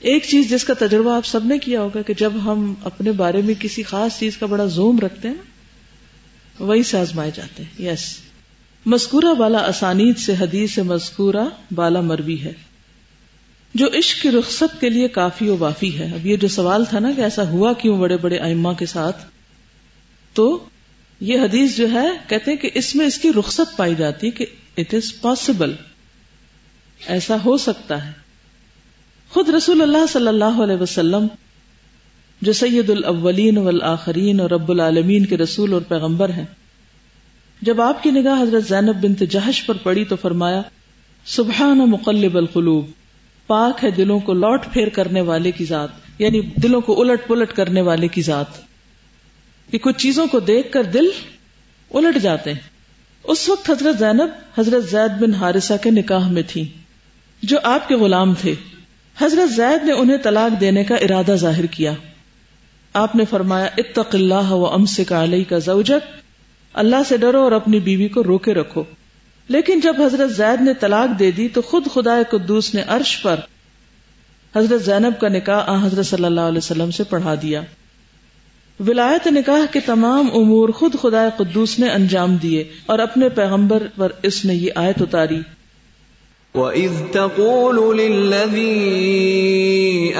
[0.00, 3.42] ایک چیز جس کا تجربہ آپ سب نے کیا ہوگا کہ جب ہم اپنے بارے
[3.42, 5.34] میں کسی خاص چیز کا بڑا زوم رکھتے ہیں
[6.58, 8.16] وہی سے آزمائے جاتے ہیں۔ یس۔
[8.86, 12.52] مذکورہ بالا اسانید سے حدیث سے مذکورہ بالا مروی ہے۔
[13.76, 16.98] جو عشق کی رخصت کے لیے کافی و وافی ہے۔ اب یہ جو سوال تھا
[16.98, 19.24] نا کہ ایسا ہوا کیوں بڑے بڑے ائما کے ساتھ؟
[20.32, 20.64] تو
[21.20, 24.46] یہ حدیث جو ہے، کہتے ہیں کہ اس میں اس کی رخصت پائی جاتی کہ
[24.76, 25.72] اٹ از پاسبل
[27.06, 28.12] ایسا ہو سکتا ہے۔
[29.30, 31.26] خود رسول اللہ صلی اللہ علیہ وسلم،
[32.42, 36.44] جو سید الاولین والآخرین اور رب العالمین کے رسول اور پیغمبر ہیں،
[37.62, 40.62] جب آپ کی نگاہ حضرت زینب بنت جہش پر پڑی تو فرمایا،
[41.24, 42.90] سبحان مقلب القلوب۔
[43.46, 47.52] پاک ہے دلوں کو لوٹ پھیر کرنے والے کی ذات یعنی دلوں کو الٹ پلٹ
[47.52, 48.46] کرنے والے کی ذات۔
[49.70, 51.10] کہ کچھ چیزوں کو دیکھ کر دل
[51.94, 52.60] الٹ جاتے ہیں۔
[53.24, 56.68] اس وقت حضرت زینب، حضرت زید بن حارثہ کے نکاح میں تھی،
[57.42, 58.54] جو آپ کے غلام تھے۔
[59.20, 61.92] حضرت زید نے انہیں طلاق دینے کا ارادہ ظاہر کیا۔
[62.92, 66.16] آپ نے فرمایا، اتق اللہ و امسک علیہ کا زوجک۔
[66.72, 68.84] اللہ سے ڈرو اور اپنی بیوی کو روکے رکھو۔
[69.48, 73.36] لیکن جب حضرت زید نے طلاق دے دی تو خود خدا قدوس نے عرش پر
[74.56, 77.62] حضرت زینب کا نکاح آ حضرت صلی اللہ علیہ وسلم سے پڑھا دیا۔
[78.80, 84.12] ولایت نکاح کے تمام امور خود خدا قدوس نے انجام دیے اور اپنے پیغمبر پر
[84.22, 85.40] اس نے یہ آیت اتاری۔
[86.56, 88.76] وَإِذْ تَقُولُ لِلَّذِي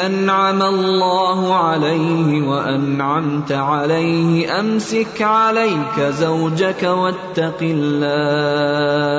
[0.06, 9.16] أَنْعَمَ اللَّهُ عَلَيْهِ وَأَنْعَمْتَ عَلَيْهِ أَمْسِكْ عَلَيْكَ زَوْجَكَ وَاتَّقِ اللَّهَ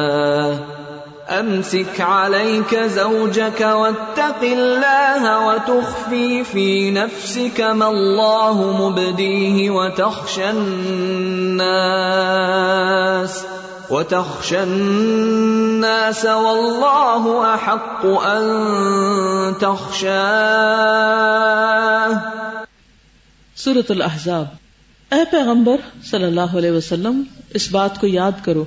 [1.30, 11.78] أَمْسِكْ عَلَيْكَ زَوْجَكَ وَاتَّقِ اللَّهَ وَتُخْفِي فِي نَفْسِكَ مَا اللَّهُ مُبْدِيهِ وَتَخْشَى النَّاسَ
[13.90, 18.46] وَتَخْشَى النَّاسَ وَاللَّهُ أَحَقُّ أَن
[19.60, 20.28] تَخْشَاهُ.
[23.56, 24.46] سورة الاحزاب
[25.12, 28.66] اے پیغمبر صلی اللہ علیہ وسلم، اس بات کو یاد کرو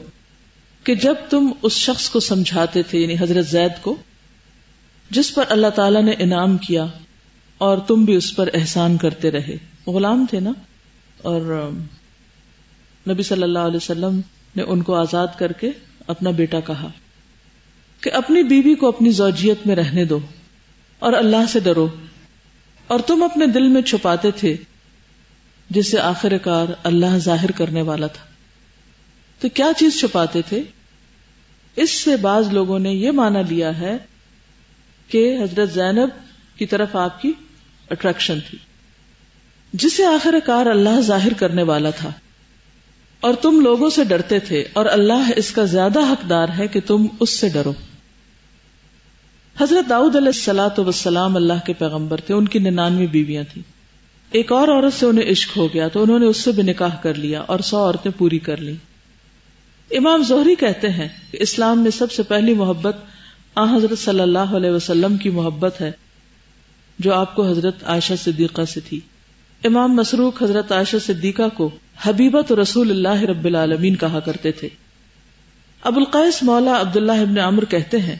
[0.85, 3.97] کہ جب تم اس شخص کو سمجھاتے تھے یعنی حضرت زید کو،
[5.11, 6.87] جس پر اللہ تعالی نے انعام کیا
[7.59, 9.57] اور تم بھی اس پر احسان کرتے رہے۔
[9.87, 10.51] غلام تھے نا؟
[11.23, 11.71] اور
[13.09, 14.21] نبی صلی اللہ علیہ وسلم
[14.57, 15.71] نے ان کو آزاد کر کے
[16.07, 16.89] اپنا بیٹا کہا
[18.01, 20.19] کہ اپنی بیوی کو اپنی زوجیت میں رہنے دو
[20.99, 21.89] اور اللہ سے ڈرو
[22.87, 24.57] اور تم اپنے دل میں چھپاتے تھے
[25.71, 28.25] جسے آخر کار اللہ ظاہر کرنے والا تھا۔
[29.41, 30.63] تو کیا چیز چھپاتے تھے؟
[31.77, 33.97] اس سے بعض لوگوں نے یہ مانا لیا ہے
[35.09, 36.09] کہ حضرت زینب
[36.59, 37.33] کی طرف آپ کی
[37.91, 38.59] اٹریکشن تھی،
[39.73, 42.11] جسے آخر کار اللہ ظاہر کرنے والا تھا۔
[43.21, 47.07] اور تم لوگوں سے ڈرتے تھے اور اللہ اس کا زیادہ حقدار ہے کہ تم
[47.21, 47.73] اس سے ڈرو۔
[49.57, 53.63] حضرت داؤد علیہ السلاۃ وسلام اللہ کے پیغمبر تھے، ان کی ننانوے بیویاں تھیں۔
[54.33, 56.95] ایک اور عورت سے انہیں عشق ہو گیا تو انہوں نے اس سے بھی نکاح
[57.03, 58.75] کر لیا اور سو عورتیں پوری کر لی
[59.91, 62.97] امام زہری کہتے ہیں کہ اسلام میں سب سے پہلی محبت
[63.55, 65.91] آ حضرت صلی اللہ علیہ وسلم کی محبت ہے،
[66.99, 69.01] جو آپ کو حضرت عائشہ صدیقہ سے تھی۔
[69.65, 71.71] امام مسروق حضرت عائشہ صدیقہ کو
[72.03, 74.69] حبیبت رسول اللہ رب العالمین کہا کرتے تھے۔
[75.83, 78.17] ابو القیس مولا عبداللہ ابن عمر کہتے ہیں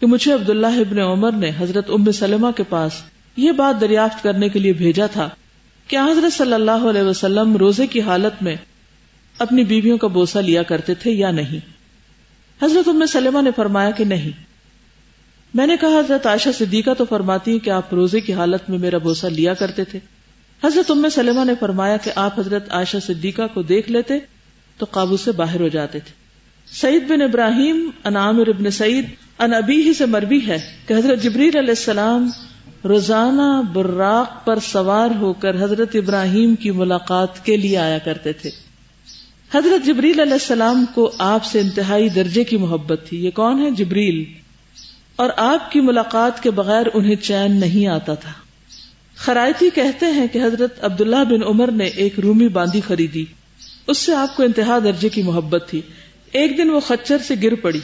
[0.00, 2.92] کہ مجھے عبداللہ ابن عمر نے حضرت ام سلمہ کے پاس
[3.36, 5.28] یہ بات دریافت کرنے کے لیے بھیجا تھا
[5.88, 8.56] کہ حضرت صلی اللہ علیہ وسلم روزے کی حالت میں
[9.38, 11.72] اپنی بیویوں کا بوسا لیا کرتے تھے یا نہیں۔
[12.64, 14.46] حضرت ام سلمہ نے فرمایا کہ نہیں۔
[15.54, 18.98] میں نے کہا، حضرت عائشہ صدیقہ تو فرماتی کہ آپ روزے کی حالت میں میرا
[18.98, 19.98] بوسا لیا کرتے تھے۔
[20.64, 24.18] حضرت ام سلمہ نے فرمایا کہ آپ حضرت عائشہ صدیقہ کو دیکھ لیتے
[24.78, 26.12] تو قابو سے باہر ہو جاتے تھے۔
[26.72, 29.04] سعید بن ابراہیم، انعامر ابن سعید،
[29.38, 32.30] ان ابی ہی سے مربی ہے کہ حضرت جبریل علیہ السلام
[32.84, 38.50] روزانہ براق پر سوار ہو کر حضرت ابراہیم کی ملاقات کے لیے آیا کرتے تھے۔
[39.54, 43.70] حضرت جبریل علیہ السلام کو آپ سے انتہائی درجے کی محبت تھی۔ یہ کون ہے؟
[43.70, 44.24] جبریل۔
[45.16, 48.32] اور آپ کی ملاقات کے بغیر انہیں چین نہیں آتا تھا۔
[49.16, 53.24] خرائطی کہتے ہیں کہ حضرت عبداللہ بن عمر نے ایک رومی باندھی خریدی۔
[53.86, 55.80] اس سے آپ کو انتہا درجے کی محبت تھی۔
[56.32, 57.80] ایک دن وہ خچر سے گر پڑی۔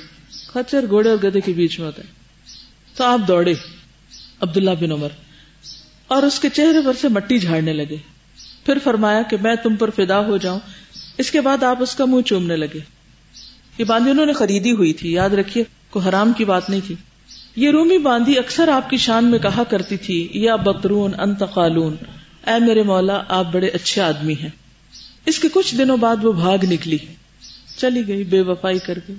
[0.47, 2.09] خچر گھوڑے اور گدے کے بیچ میں ہوتا ہے۔
[2.97, 3.55] تو آپ دوڑے
[4.41, 5.09] عبداللہ بن عمر۔
[6.07, 7.97] اور اس کے چہرے پر سے مٹی جھاڑنے لگے۔
[8.67, 10.61] پھر فرمایا کہ میں تم پر فدا ہو جاؤں۔
[11.19, 12.79] اس کے بعد آپ اس کا منہ چومنے لگے۔
[13.79, 16.95] یہ باندھی انہوں نے خریدی ہوئی تھی۔ یاد رکھیے، کوئی حرام کی بات نہیں تھی۔
[17.57, 21.97] یہ رومی باندھی اکثر آپ کی شان میں کہا کرتی تھی، یا بکرون انت قالون،
[22.47, 24.49] اے میرے مولا، آپ بڑے اچھے آدمی ہیں۔
[25.27, 26.99] اس کے کچھ دنوں بعد وہ بھاگ نکلی،
[27.77, 29.17] چلی گئی، بے وفائی کر گئی،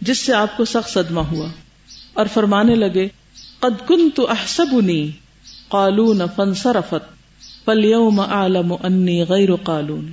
[0.00, 1.48] جس سے آپ کو سخت صدمہ ہوا۔
[2.14, 3.08] اور فرمانے لگے،
[3.60, 5.10] قد کن تو احسبنی
[5.68, 7.16] قالون فنصرفت
[7.64, 10.12] فاليوم اعلم انی غیر قالون۔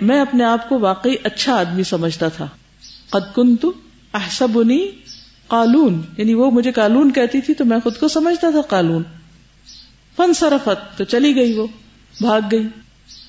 [0.00, 2.48] میں اپنے آپ کو واقعی اچھا آدمی سمجھتا تھا۔
[3.10, 3.72] قد کن تو
[4.14, 4.86] احسبنی
[5.50, 9.02] قالون یعنی وہ مجھے قالون کہتی تھی تو میں خود کو سمجھتا تھا قالون۔
[10.16, 11.66] فن سرفت تو چلی گئی وہ،
[12.20, 12.66] بھاگ گئی۔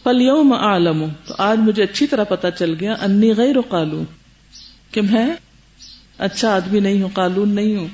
[0.03, 4.05] پل یوم عالم تو آج مجھے اچھی طرح پتا چل گیا، انی غیر قالون۔
[4.91, 5.33] کہ میں
[6.17, 7.87] اچھا آدمی نہیں ہوں، قالون نہیں ہوں۔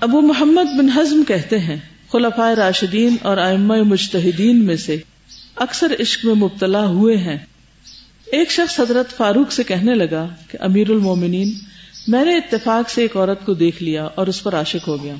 [0.00, 1.76] ابو محمد بن ہزم کہتے ہیں،
[2.12, 4.96] خلفائے راشدین اور ائمہ مجتہدین میں سے
[5.56, 7.38] اکثر عشق میں مبتلا ہوئے ہیں۔
[8.26, 11.52] ایک شخص حضرت فاروق سے کہنے لگا کہ امیر المومنین
[12.08, 15.14] میں نے اتفاق سے ایک عورت کو دیکھ لیا اور اس پر عاشق ہو گیا۔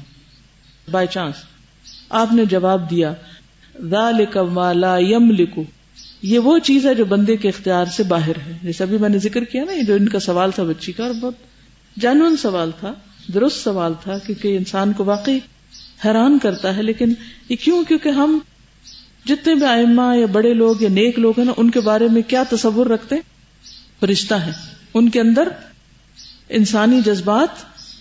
[0.91, 1.35] بائی چانس
[2.11, 3.15] آپ نے جواب دیا
[3.75, 5.63] لا لکھو
[6.23, 9.19] یہ وہ چیز ہے جو بندے کے اختیار سے باہر ہے۔ جیسے ابھی میں نے
[9.19, 11.35] ذکر کیا نا جو ان کا سوال تھا بچی کا اور بہت
[12.01, 12.93] جانون سوال تھا،
[13.35, 15.39] درست سوال تھا، کیونکہ انسان کو واقعی
[16.05, 17.15] حیران کرتا ہے۔ لیکن
[17.49, 18.39] یہ کیوں؟ کیونکہ ہم
[19.27, 22.23] جتنے بھی آئما یا بڑے لوگ یا نیک لوگ ہیں نا، ان کے بارے میں
[22.23, 23.17] کیا تصور رکھتے؟
[24.01, 24.53] فرشتہ ہے
[24.95, 25.49] ان کے اندر
[26.49, 27.49] انسانی جذبات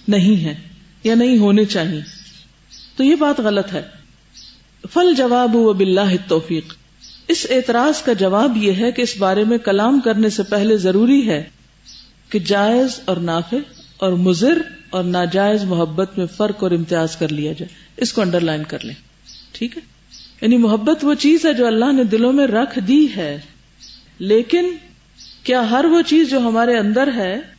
[0.09, 0.55] نہیں ہیں
[1.03, 2.01] یا نہیں ہونے چاہیے۔
[2.97, 3.81] تو یہ بات غلط ہے۔
[4.93, 6.73] فل جواب و بلّہ توفیق
[7.27, 11.29] اس اعتراض کا جواب یہ ہے کہ اس بارے میں کلام کرنے سے پہلے ضروری
[11.29, 11.43] ہے
[12.29, 13.57] کہ جائز اور نافع
[13.97, 18.39] اور مضر اور ناجائز محبت میں فرق اور امتیاز کر لیا جائے۔ اس کو انڈر
[18.39, 18.95] لائن کر لیں۔
[19.51, 19.81] ٹھیک ہے؟
[20.41, 23.41] یعنی محبت وہ چیز ہے جو اللہ نے دلوں میں رکھ دی ہے۔
[24.19, 24.75] لیکن
[25.43, 27.54] کیا ہر وہ چیز جو ہمارے اندر ہے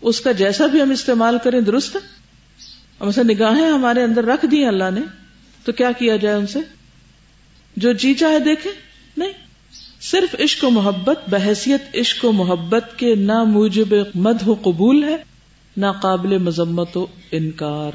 [0.00, 2.18] اس کا جیسا بھی ہم استعمال کریں درست ہے؟
[3.22, 5.00] نگاہیں ہمارے اندر رکھ دی اللہ نے،
[5.64, 6.58] تو کیا کیا جائے ان سے؟
[7.76, 8.70] جو جی چاہے دیکھے
[9.16, 9.32] نہیں۔
[10.00, 15.16] صرف عشق و محبت، بحثیت عشق و محبت کے نہ موجب مد و قبول ہے
[15.76, 17.90] نہ قابل مذمت و انکار۔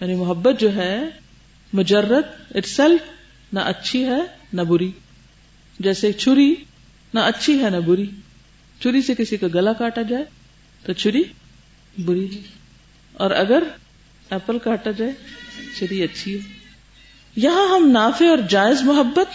[0.00, 0.98] یعنی محبت جو ہے،
[1.72, 2.24] مجرد
[2.54, 3.00] اٹ سیلف
[3.52, 4.20] نہ اچھی ہے
[4.52, 4.92] نہ بری۔
[5.78, 6.54] جیسے چھری
[7.14, 8.06] نہ اچھی ہے نہ بری۔
[8.80, 10.24] چھری سے کسی کا گلا کاٹا جائے
[10.88, 11.22] تو چھری
[11.98, 12.42] بری ہے۔
[13.12, 13.62] اور اگر
[14.30, 15.12] ایپل کاٹا جائے،
[15.78, 16.40] چھری اچھی ہے۔
[17.36, 19.34] یہاں ہم نافع اور جائز محبت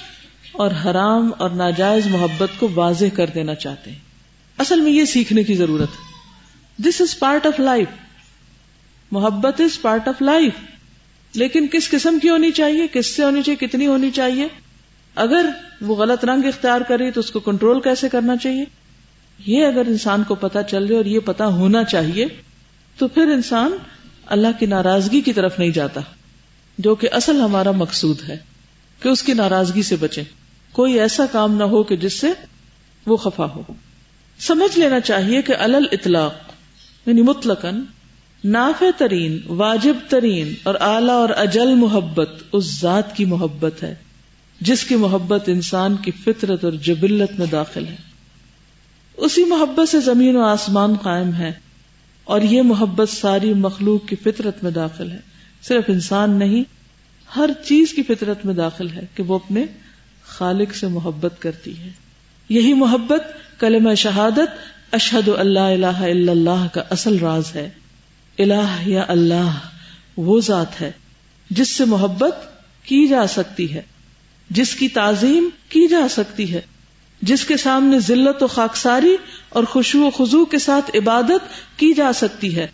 [0.52, 3.98] اور حرام اور ناجائز محبت کو واضح کر دینا چاہتے ہیں۔
[4.58, 6.14] اصل میں یہ سیکھنے کی ضرورت ہے۔
[6.78, 7.88] This is part of life
[9.12, 10.54] محبت از پارٹ آف لائف
[11.34, 14.48] لیکن کس قسم کی ہونی چاہیے؟ کس سے ہونی چاہیے؟ کتنی ہونی چاہیے؟
[15.16, 15.50] اگر
[15.82, 18.66] وہ غلط رنگ اختیار کرے تو اس کو کنٹرول کیسے کرنا چاہیے؟
[19.46, 22.28] یہ اگر انسان کو پتا چل جائے اور یہ پتا ہونا چاہیے،
[22.98, 23.72] تو پھر انسان
[24.26, 26.02] اللہ کی ناراضگی کی طرف نہیں جاتا،
[26.78, 28.38] جو کہ اصل ہمارا مقصود ہے،
[29.00, 30.24] کہ اس کی ناراضگی سے بچے
[30.72, 32.28] کوئی ایسا کام نہ ہو کہ جس سے
[33.06, 33.62] وہ خفا ہو۔
[34.40, 36.34] سمجھ لینا چاہیے کہ الل اطلاق
[37.06, 37.82] یعنی مطلقاً
[38.44, 43.96] نافع ترین، واجب ترین اور اعلی اور اجل محبت اس ذات کی محبت ہے،
[44.62, 48.13] جس کی محبت انسان کی فطرت اور جبلت میں داخل ہے۔
[49.18, 51.52] اسی محبت سے زمین و آسمان قائم ہے
[52.24, 55.20] اور یہ محبت ساری مخلوق کی فطرت میں داخل ہے۔
[55.64, 56.64] صرف انسان نہیں،
[57.36, 59.66] ہر چیز کی فطرت میں داخل ہے کہ وہ اپنے
[60.26, 61.90] خالق سے محبت کرتی ہے۔
[62.50, 63.24] یہی محبت
[63.60, 67.70] کلمہ شہادت، اشہد اللہ الہ الا اللہ کا اصل راز ہے۔
[68.40, 69.60] الہ یا اللہ
[70.18, 70.92] وہ ذات ہے
[71.50, 72.36] جس سے محبت
[72.84, 73.82] کی جا سکتی ہے،
[74.50, 76.62] جس کی تعظیم کی جا سکتی ہے۔
[77.24, 79.18] جس کے سامنے ذلت و خاکساری
[79.50, 82.68] اور خوشو و خزو کے ساتھ عبادت کی جا سکتی ہے۔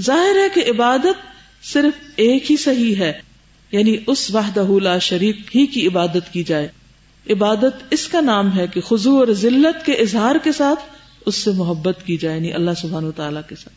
[0.00, 1.26] ظاہر ہے کہ عبادت
[1.64, 3.12] صرف ایک ہی صحیح ہے
[3.72, 6.68] یعنی اس وحدہ لا شریک ہی کی عبادت کی جائے۔
[7.30, 10.80] عبادت اس کا نام ہے کہ خزو اور ذلت کے اظہار کے ساتھ
[11.26, 13.74] اس سے محبت کی جائے یعنی اللہ سبحان و تعالی کے ساتھ۔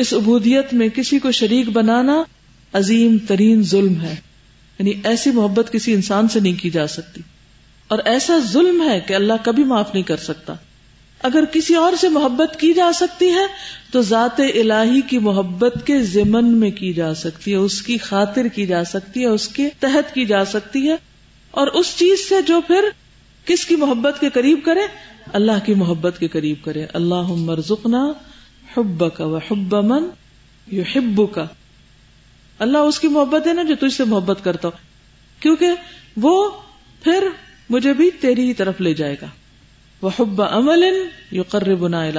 [0.00, 2.22] اس عبودیت میں کسی کو شریک بنانا
[2.72, 4.14] عظیم ترین ظلم ہے
[4.78, 7.20] یعنی ایسی محبت کسی انسان سے نہیں کی جا سکتی۔
[7.88, 10.54] اور ایسا ظلم ہے کہ اللہ کبھی معاف نہیں کر سکتا۔
[11.22, 13.46] اگر کسی اور سے محبت کی جا سکتی ہے،
[13.92, 18.46] تو ذات الہی کی محبت کے ضمن میں کی جا سکتی ہے، اس کی خاطر
[18.46, 20.96] کی جا سکتی ہے، اس کے تحت کی جا سکتی ہے۔
[21.50, 22.84] اور اس چیز سے جو پھر
[23.44, 24.80] کس کی محبت کے قریب کرے؟
[25.32, 28.12] اللہ کی محبت کے قریب کرے۔ اللہ مرزقنا
[28.76, 30.08] حب کا و حب من
[30.66, 31.46] یو ہب کا
[32.58, 34.72] اللہ اس کی محبت ہے نا جو تجھ سے محبت کرتا ہو۔
[35.40, 35.66] کیونکہ
[36.16, 36.50] وہ
[37.02, 37.28] پھر
[37.70, 39.26] مجھے بھی تیری ہی طرف لے جائے گا۔
[40.02, 40.84] وہ حب امل
[41.30, 42.10] یو قربنا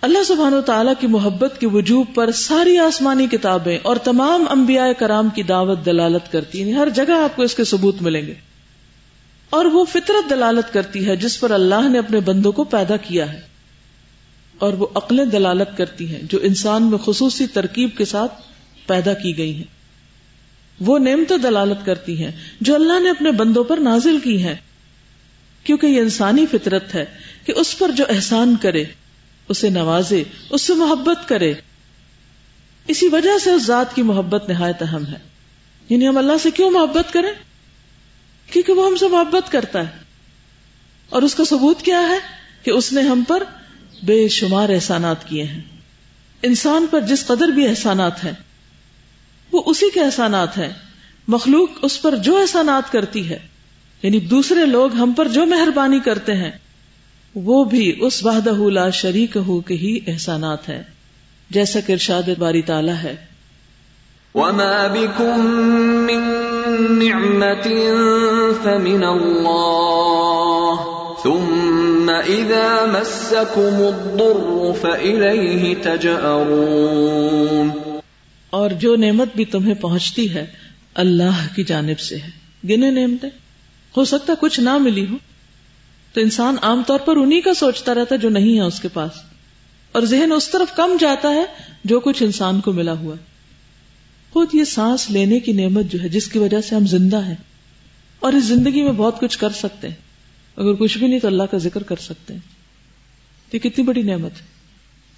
[0.00, 4.92] اللہ سبحان و تعالیٰ کی محبت کے وجوب پر ساری آسمانی کتابیں اور تمام انبیاء
[4.98, 8.34] کرام کی دعوت دلالت کرتی ہیں۔ ہر جگہ آپ کو اس کے ثبوت ملیں گے۔
[9.50, 13.32] اور وہ فطرت دلالت کرتی ہے جس پر اللہ نے اپنے بندوں کو پیدا کیا
[13.32, 13.40] ہے۔
[14.58, 18.32] اور وہ عقلیں دلالت کرتی ہیں جو انسان میں خصوصی ترکیب کے ساتھ
[18.86, 19.75] پیدا کی گئی ہیں۔
[20.80, 24.54] وہ نعمتیں دلالت کرتی ہیں جو اللہ نے اپنے بندوں پر نازل کی ہیں۔
[25.64, 27.04] کیونکہ یہ انسانی فطرت ہے
[27.44, 28.84] کہ اس پر جو احسان کرے،
[29.48, 31.54] اسے نوازے، اس سے محبت کرے۔
[32.86, 35.18] اسی وجہ سے اس ذات کی محبت نہایت اہم ہے۔
[35.88, 37.32] یعنی ہم اللہ سے کیوں محبت کریں؟
[38.52, 39.98] کیونکہ وہ ہم سے محبت کرتا ہے۔
[41.08, 42.18] اور اس کا ثبوت کیا ہے
[42.62, 43.42] کہ اس نے ہم پر
[44.02, 45.60] بے شمار احسانات کیے ہیں۔
[46.42, 48.32] انسان پر جس قدر بھی احسانات ہیں
[49.56, 50.72] وہ اسی کے احسانات ہیں۔
[51.28, 53.38] مخلوق اس پر جو احسانات کرتی ہے
[54.02, 56.50] یعنی دوسرے لوگ ہم پر جو مہربانی کرتے ہیں،
[57.34, 60.82] وہ بھی اس وحدہ لا شریک ہو کے ہی احسانات ہیں۔
[61.50, 63.16] جیسا کہ ارشاد باری تعالی ہے۔
[64.34, 66.22] وما بكم من
[66.98, 67.70] نعمة
[68.62, 70.74] فمن الله
[71.22, 77.95] ثم إذا مسكم الضر فإليه تجأرون
[78.56, 80.46] اور جو نعمت بھی تمہیں پہنچتی ہے،
[80.94, 82.30] اللہ کی جانب سے ہے۔
[82.68, 83.30] گنے نعمتیں۔
[83.96, 85.16] ہو سکتا ہے کچھ نہ ملی ہو۔
[86.12, 88.88] تو انسان عام طور پر انہی کا سوچتا رہتا ہے جو نہیں ہے اس کے
[88.88, 89.10] پاس۔
[89.92, 91.44] اور ذہن اس طرف کم جاتا ہے
[91.84, 93.16] جو کچھ انسان کو ملا ہوا۔
[94.32, 97.36] خود یہ سانس لینے کی نعمت جو ہے، جس کی وجہ سے ہم زندہ ہیں۔
[98.20, 99.96] اور اس زندگی میں بہت کچھ کر سکتے ہیں۔
[100.56, 102.40] اگر کچھ بھی نہیں تو اللہ کا ذکر کر سکتے ہیں۔
[103.52, 104.46] یہ کتنی بڑی نعمت ہے۔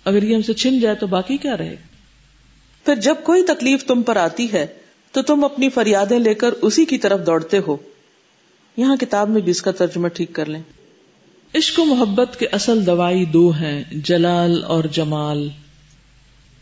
[0.04, 1.87] اگر یہ ہم سے چھن جائے تو باقی کیا رہے گا؟
[2.88, 4.66] پھر جب کوئی تکلیف تم پر آتی ہے،
[5.12, 7.76] تو تم اپنی فریادیں لے کر اسی کی طرف دوڑتے ہو۔
[8.76, 10.62] یہاں کتاب میں بھی اس کا ترجمہ ٹھیک کر لیں۔
[11.54, 15.48] عشق و محبت کے اصل دوائی دو ہیں، جلال اور جمال۔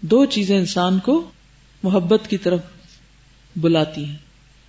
[0.01, 1.31] دو چیزیں انسان کو
[1.83, 2.61] محبت کی طرف
[3.57, 4.17] بلاتی ہیں۔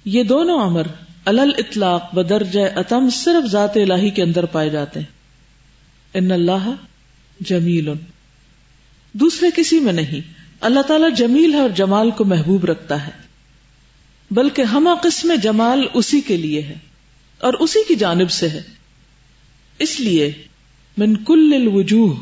[0.06, 0.88] یہ دونوں امر
[1.26, 5.12] الل اطلاق بدرج اتم صرف ذات الہی کے اندر پائے جاتے ہیں۔
[6.14, 6.72] ان اللہ
[7.42, 7.90] جمیل
[9.14, 13.12] دوسرے کسی میں نہیں۔ اللہ تعالیٰ جمیل ہے اور جمال کو محبوب رکھتا ہے۔
[14.32, 16.76] بلکہ ہما قسم جمال اسی کے لیے ہے
[17.40, 18.62] اور اسی کی جانب سے ہے۔
[19.80, 20.34] اس لیے
[20.98, 22.16] من کل الوجوہ،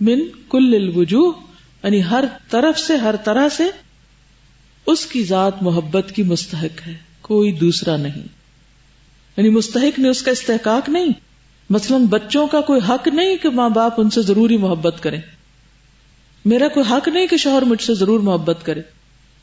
[0.00, 1.32] من کل الوجوہ
[1.82, 3.64] یعنی ہر طرف سے، ہر طرح سے
[4.86, 8.28] اس کی ذات محبت کی مستحق ہے، کوئی دوسرا نہیں۔
[9.36, 11.08] یعنی مستحق نے اس کا استحقاق نہیں۔
[11.70, 15.20] مثلا بچوں کا کوئی حق نہیں کہ ماں باپ ان سے ضروری محبت کریں۔
[16.46, 18.82] میرا کوئی حق نہیں کہ شوہر مجھ سے ضرور محبت کرے۔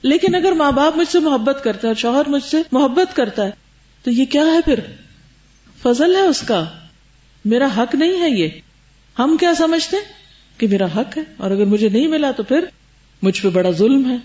[0.02, 3.52] لیکن اگر ماں باپ مجھ سے محبت کرتا ہے، شوہر مجھ سے محبت کرتا ہے،
[4.04, 4.80] تو یہ کیا ہے پھر؟
[5.82, 6.66] فضل ہے اس کا۔
[7.46, 8.50] میرا حق نہیں ہے یہ۔
[9.20, 9.98] ہم کیا سمجھتے
[10.58, 12.66] کہ میرا حق ہے؟ اور اگر مجھے نہیں ملا تو پھر
[13.22, 14.18] مجھ پہ بڑا ظلم ہے۔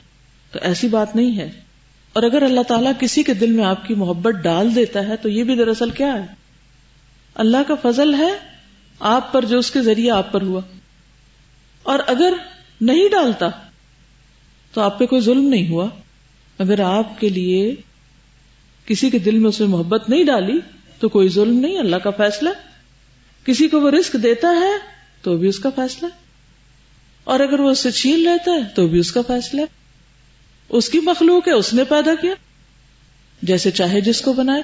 [0.52, 1.50] تو ایسی بات نہیں ہے۔
[2.12, 5.28] اور اگر اللہ تعالیٰ کسی کے دل میں آپ کی محبت ڈال دیتا ہے، تو
[5.28, 6.26] یہ بھی دراصل کیا ہے؟
[7.34, 8.32] اللہ کا فضل ہے
[9.00, 10.60] آپ پر جو اس کے ذریعے آپ پر ہوا۔
[11.82, 12.32] اور اگر
[12.80, 13.46] نہیں ڈالتا
[14.72, 15.88] تو آپ پہ کوئی ظلم نہیں ہوا۔
[16.58, 17.74] اگر آپ کے لیے
[18.86, 20.58] کسی کے دل میں اسے محبت نہیں ڈالی
[20.98, 22.48] تو کوئی ظلم نہیں، اللہ کا فیصلہ۔
[23.44, 24.72] کسی کو وہ رسک دیتا ہے
[25.22, 26.08] تو بھی اس کا فیصلہ۔
[27.24, 29.60] اور اگر وہ اسے چھین لیتا ہے تو بھی اس کا فیصلہ۔
[30.68, 32.34] اس کی مخلوق ہے، اس نے پیدا کیا۔
[33.42, 34.62] جیسے چاہے جس کو بنائے،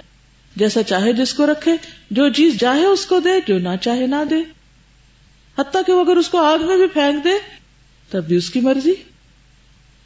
[0.57, 1.73] جیسا چاہے جس کو رکھے،
[2.11, 4.37] جو چیز چاہے اس کو دے، جو نہ چاہے نہ دے۔
[5.59, 7.64] حتیٰ کہ وہ اگر اس کو آگ میں بھی پھینک دے
[8.15, 8.93] تب بھی اس کی مرضی۔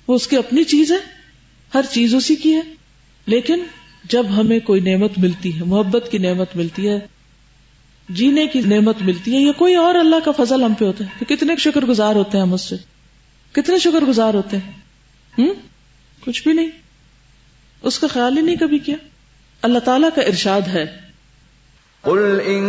[0.06, 0.96] وہ اس کی اپنی چیز ہے،
[1.74, 2.60] ہر چیز اسی کی ہے۔
[3.26, 3.62] لیکن
[4.04, 6.98] جب ہمیں کوئی نعمت ملتی ہے، محبت کی نعمت ملتی ہے،
[8.08, 11.10] جینے کی نعمت ملتی ہے، یا کوئی اور اللہ کا فضل ہم پہ ہوتا ہے،
[11.18, 12.76] تو کتنے شکر گزار ہوتے ہیں ہم اس سے؟
[13.52, 14.72] کتنے شکر گزار ہوتے ہیں؟
[15.38, 15.52] ہم؟
[16.20, 16.68] کچھ بھی نہیں۔
[17.82, 18.96] اس کا خیال ہی نہیں کبھی کیا۔
[19.62, 21.07] اللہ تعالیٰ کا ارشاد ہے۔
[22.08, 22.64] قل ان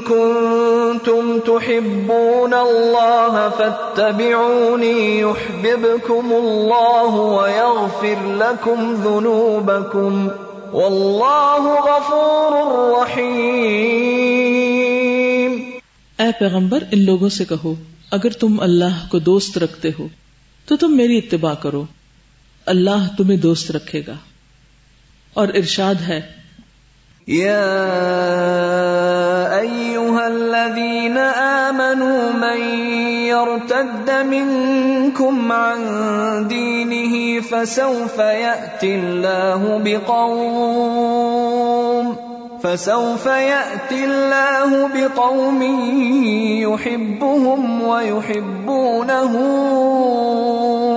[0.00, 10.28] كنتم تحبون الله فاتبعوني يحببكم الله ويغفر لكم ذنوبكم
[10.72, 12.52] والله غفور
[13.00, 13.58] رحيم
[16.18, 17.74] اے پیغمبر، ان لوگوں سے کہو،
[18.10, 20.08] اگر تم اللہ کو دوست رکھتے ہو،
[20.66, 21.84] تو تم میری اتباع کرو۔
[22.66, 24.14] اللہ تمہیں دوست رکھے گا۔
[25.34, 26.37] اور ارشاد ہے
[27.28, 27.60] يا
[29.60, 31.18] ايها الذين
[31.68, 32.60] امنوا من
[33.28, 35.78] يرتد منكم عن
[36.48, 41.18] دينه فسوف ياتي الله بقوم
[42.62, 45.62] فسوف ياتي الله بقوم
[46.72, 49.32] يحبهم ويحبونه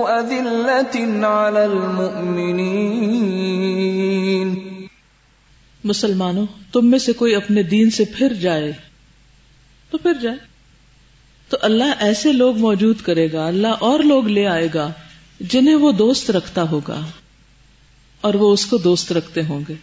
[0.08, 3.41] اذله على المؤمنين
[5.84, 8.72] مسلمانوں، تم میں سے کوئی اپنے دین سے پھر جائے۔
[9.90, 10.36] تو پھر جائے۔
[11.48, 14.92] تو اللہ ایسے لوگ موجود کرے گا، اللہ اور لوگ لے آئے گا،
[15.40, 17.06] جنہیں وہ دوست رکھتا ہوگا۔
[18.20, 19.74] اور وہ اس کو دوست رکھتے ہوں گے۔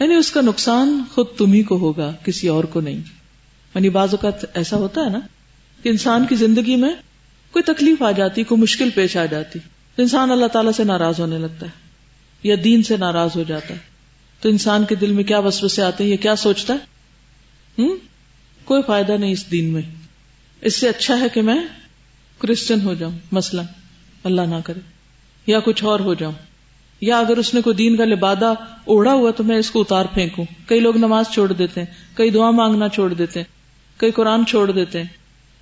[0.00, 2.96] یعنی اس کا نقصان خود تم ہی کو ہوگا، کسی اور کو نہیں۔
[3.74, 5.20] یعنی بعض اوقات ایسا ہوتا ہے نا
[5.82, 6.92] کہ انسان کی زندگی میں
[7.50, 9.58] کوئی تکلیف آ جاتی، کوئی مشکل پیش آ جاتی۔
[9.98, 11.88] انسان اللہ تعالیٰ سے ناراض ہونے لگتا ہے،
[12.42, 13.95] یا دین سے ناراض ہو جاتا ہے۔
[14.40, 16.78] تو انسان کے دل میں کیا وسو سے آتے ہیں؟ یہ کیا سوچتا ہے؟
[17.78, 17.96] ہوں
[18.64, 19.82] کوئی فائدہ نہیں اس دین میں۔
[20.60, 21.58] اس سے اچھا ہے کہ میں
[22.38, 23.62] کرسچن ہو جاؤں مسئلہ
[24.24, 24.80] اللہ نہ کرے۔
[25.46, 26.32] یا کچھ اور ہو جاؤں۔
[27.00, 30.04] یا اگر اس نے کوئی دین کا لبادہ اوڑا ہوا تو میں اس کو اتار
[30.04, 33.46] پھینکوں۔ کئی لوگ نماز چھوڑ دیتے ہیں، کئی دعا مانگنا چھوڑ دیتے ہیں،
[33.96, 35.08] کئی قرآن چھوڑ دیتے ہیں۔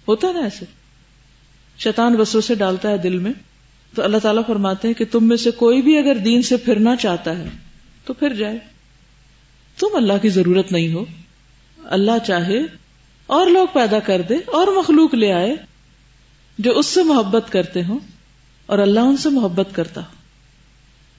[0.08, 0.64] ہوتا ہے نا ایسے؟
[1.78, 3.32] شیطان وسو سے ڈالتا ہے دل میں۔
[3.94, 6.96] تو اللہ تعالیٰ فرماتے ہیں کہ تم میں سے کوئی بھی اگر دین سے پھرنا
[6.96, 7.48] چاہتا ہے
[8.04, 8.58] تو پھر جائے۔
[9.78, 11.04] تم اللہ کی ضرورت نہیں ہو۔
[11.84, 12.58] اللہ چاہے
[13.26, 15.56] اور لوگ پیدا کر دے اور مخلوق لے آئے
[16.58, 17.98] جو اس سے محبت کرتے ہوں
[18.66, 20.00] اور اللہ ان سے محبت کرتا۔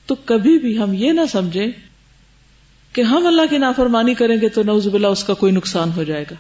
[0.06, 1.68] تو کبھی بھی ہم یہ نہ سمجھیں
[2.94, 6.04] کہ ہم اللہ کی نافرمانی کریں گے تو نوز باللہ اس کا کوئی نقصان ہو
[6.04, 6.36] جائے گا۔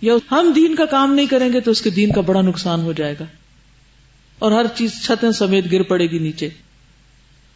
[0.00, 2.80] یا ہم دین کا کام نہیں کریں گے تو اس کے دین کا بڑا نقصان
[2.80, 3.24] ہو جائے گا۔
[4.38, 6.48] اور ہر چیز چھتیں سمیت گر پڑے گی نیچے۔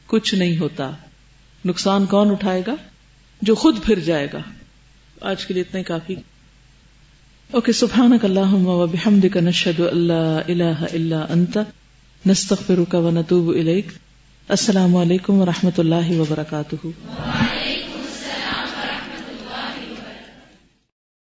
[0.07, 0.91] کچھ نہیں ہوتا۔
[1.67, 2.75] نقصان کون اٹھائے گا؟
[3.43, 4.39] جو خود پھر جائے گا۔
[5.21, 6.15] آج کے لیے اتنا ہی کافی۔
[7.51, 11.59] اوکے، سبحانک اللہم و بحمدک نشہد اللہ الہ الا انت،
[12.27, 13.87] نستغفرک و نتوب الیک۔
[14.49, 16.87] السلام علیکم و رحمۃ اللہ وبرکاتہ۔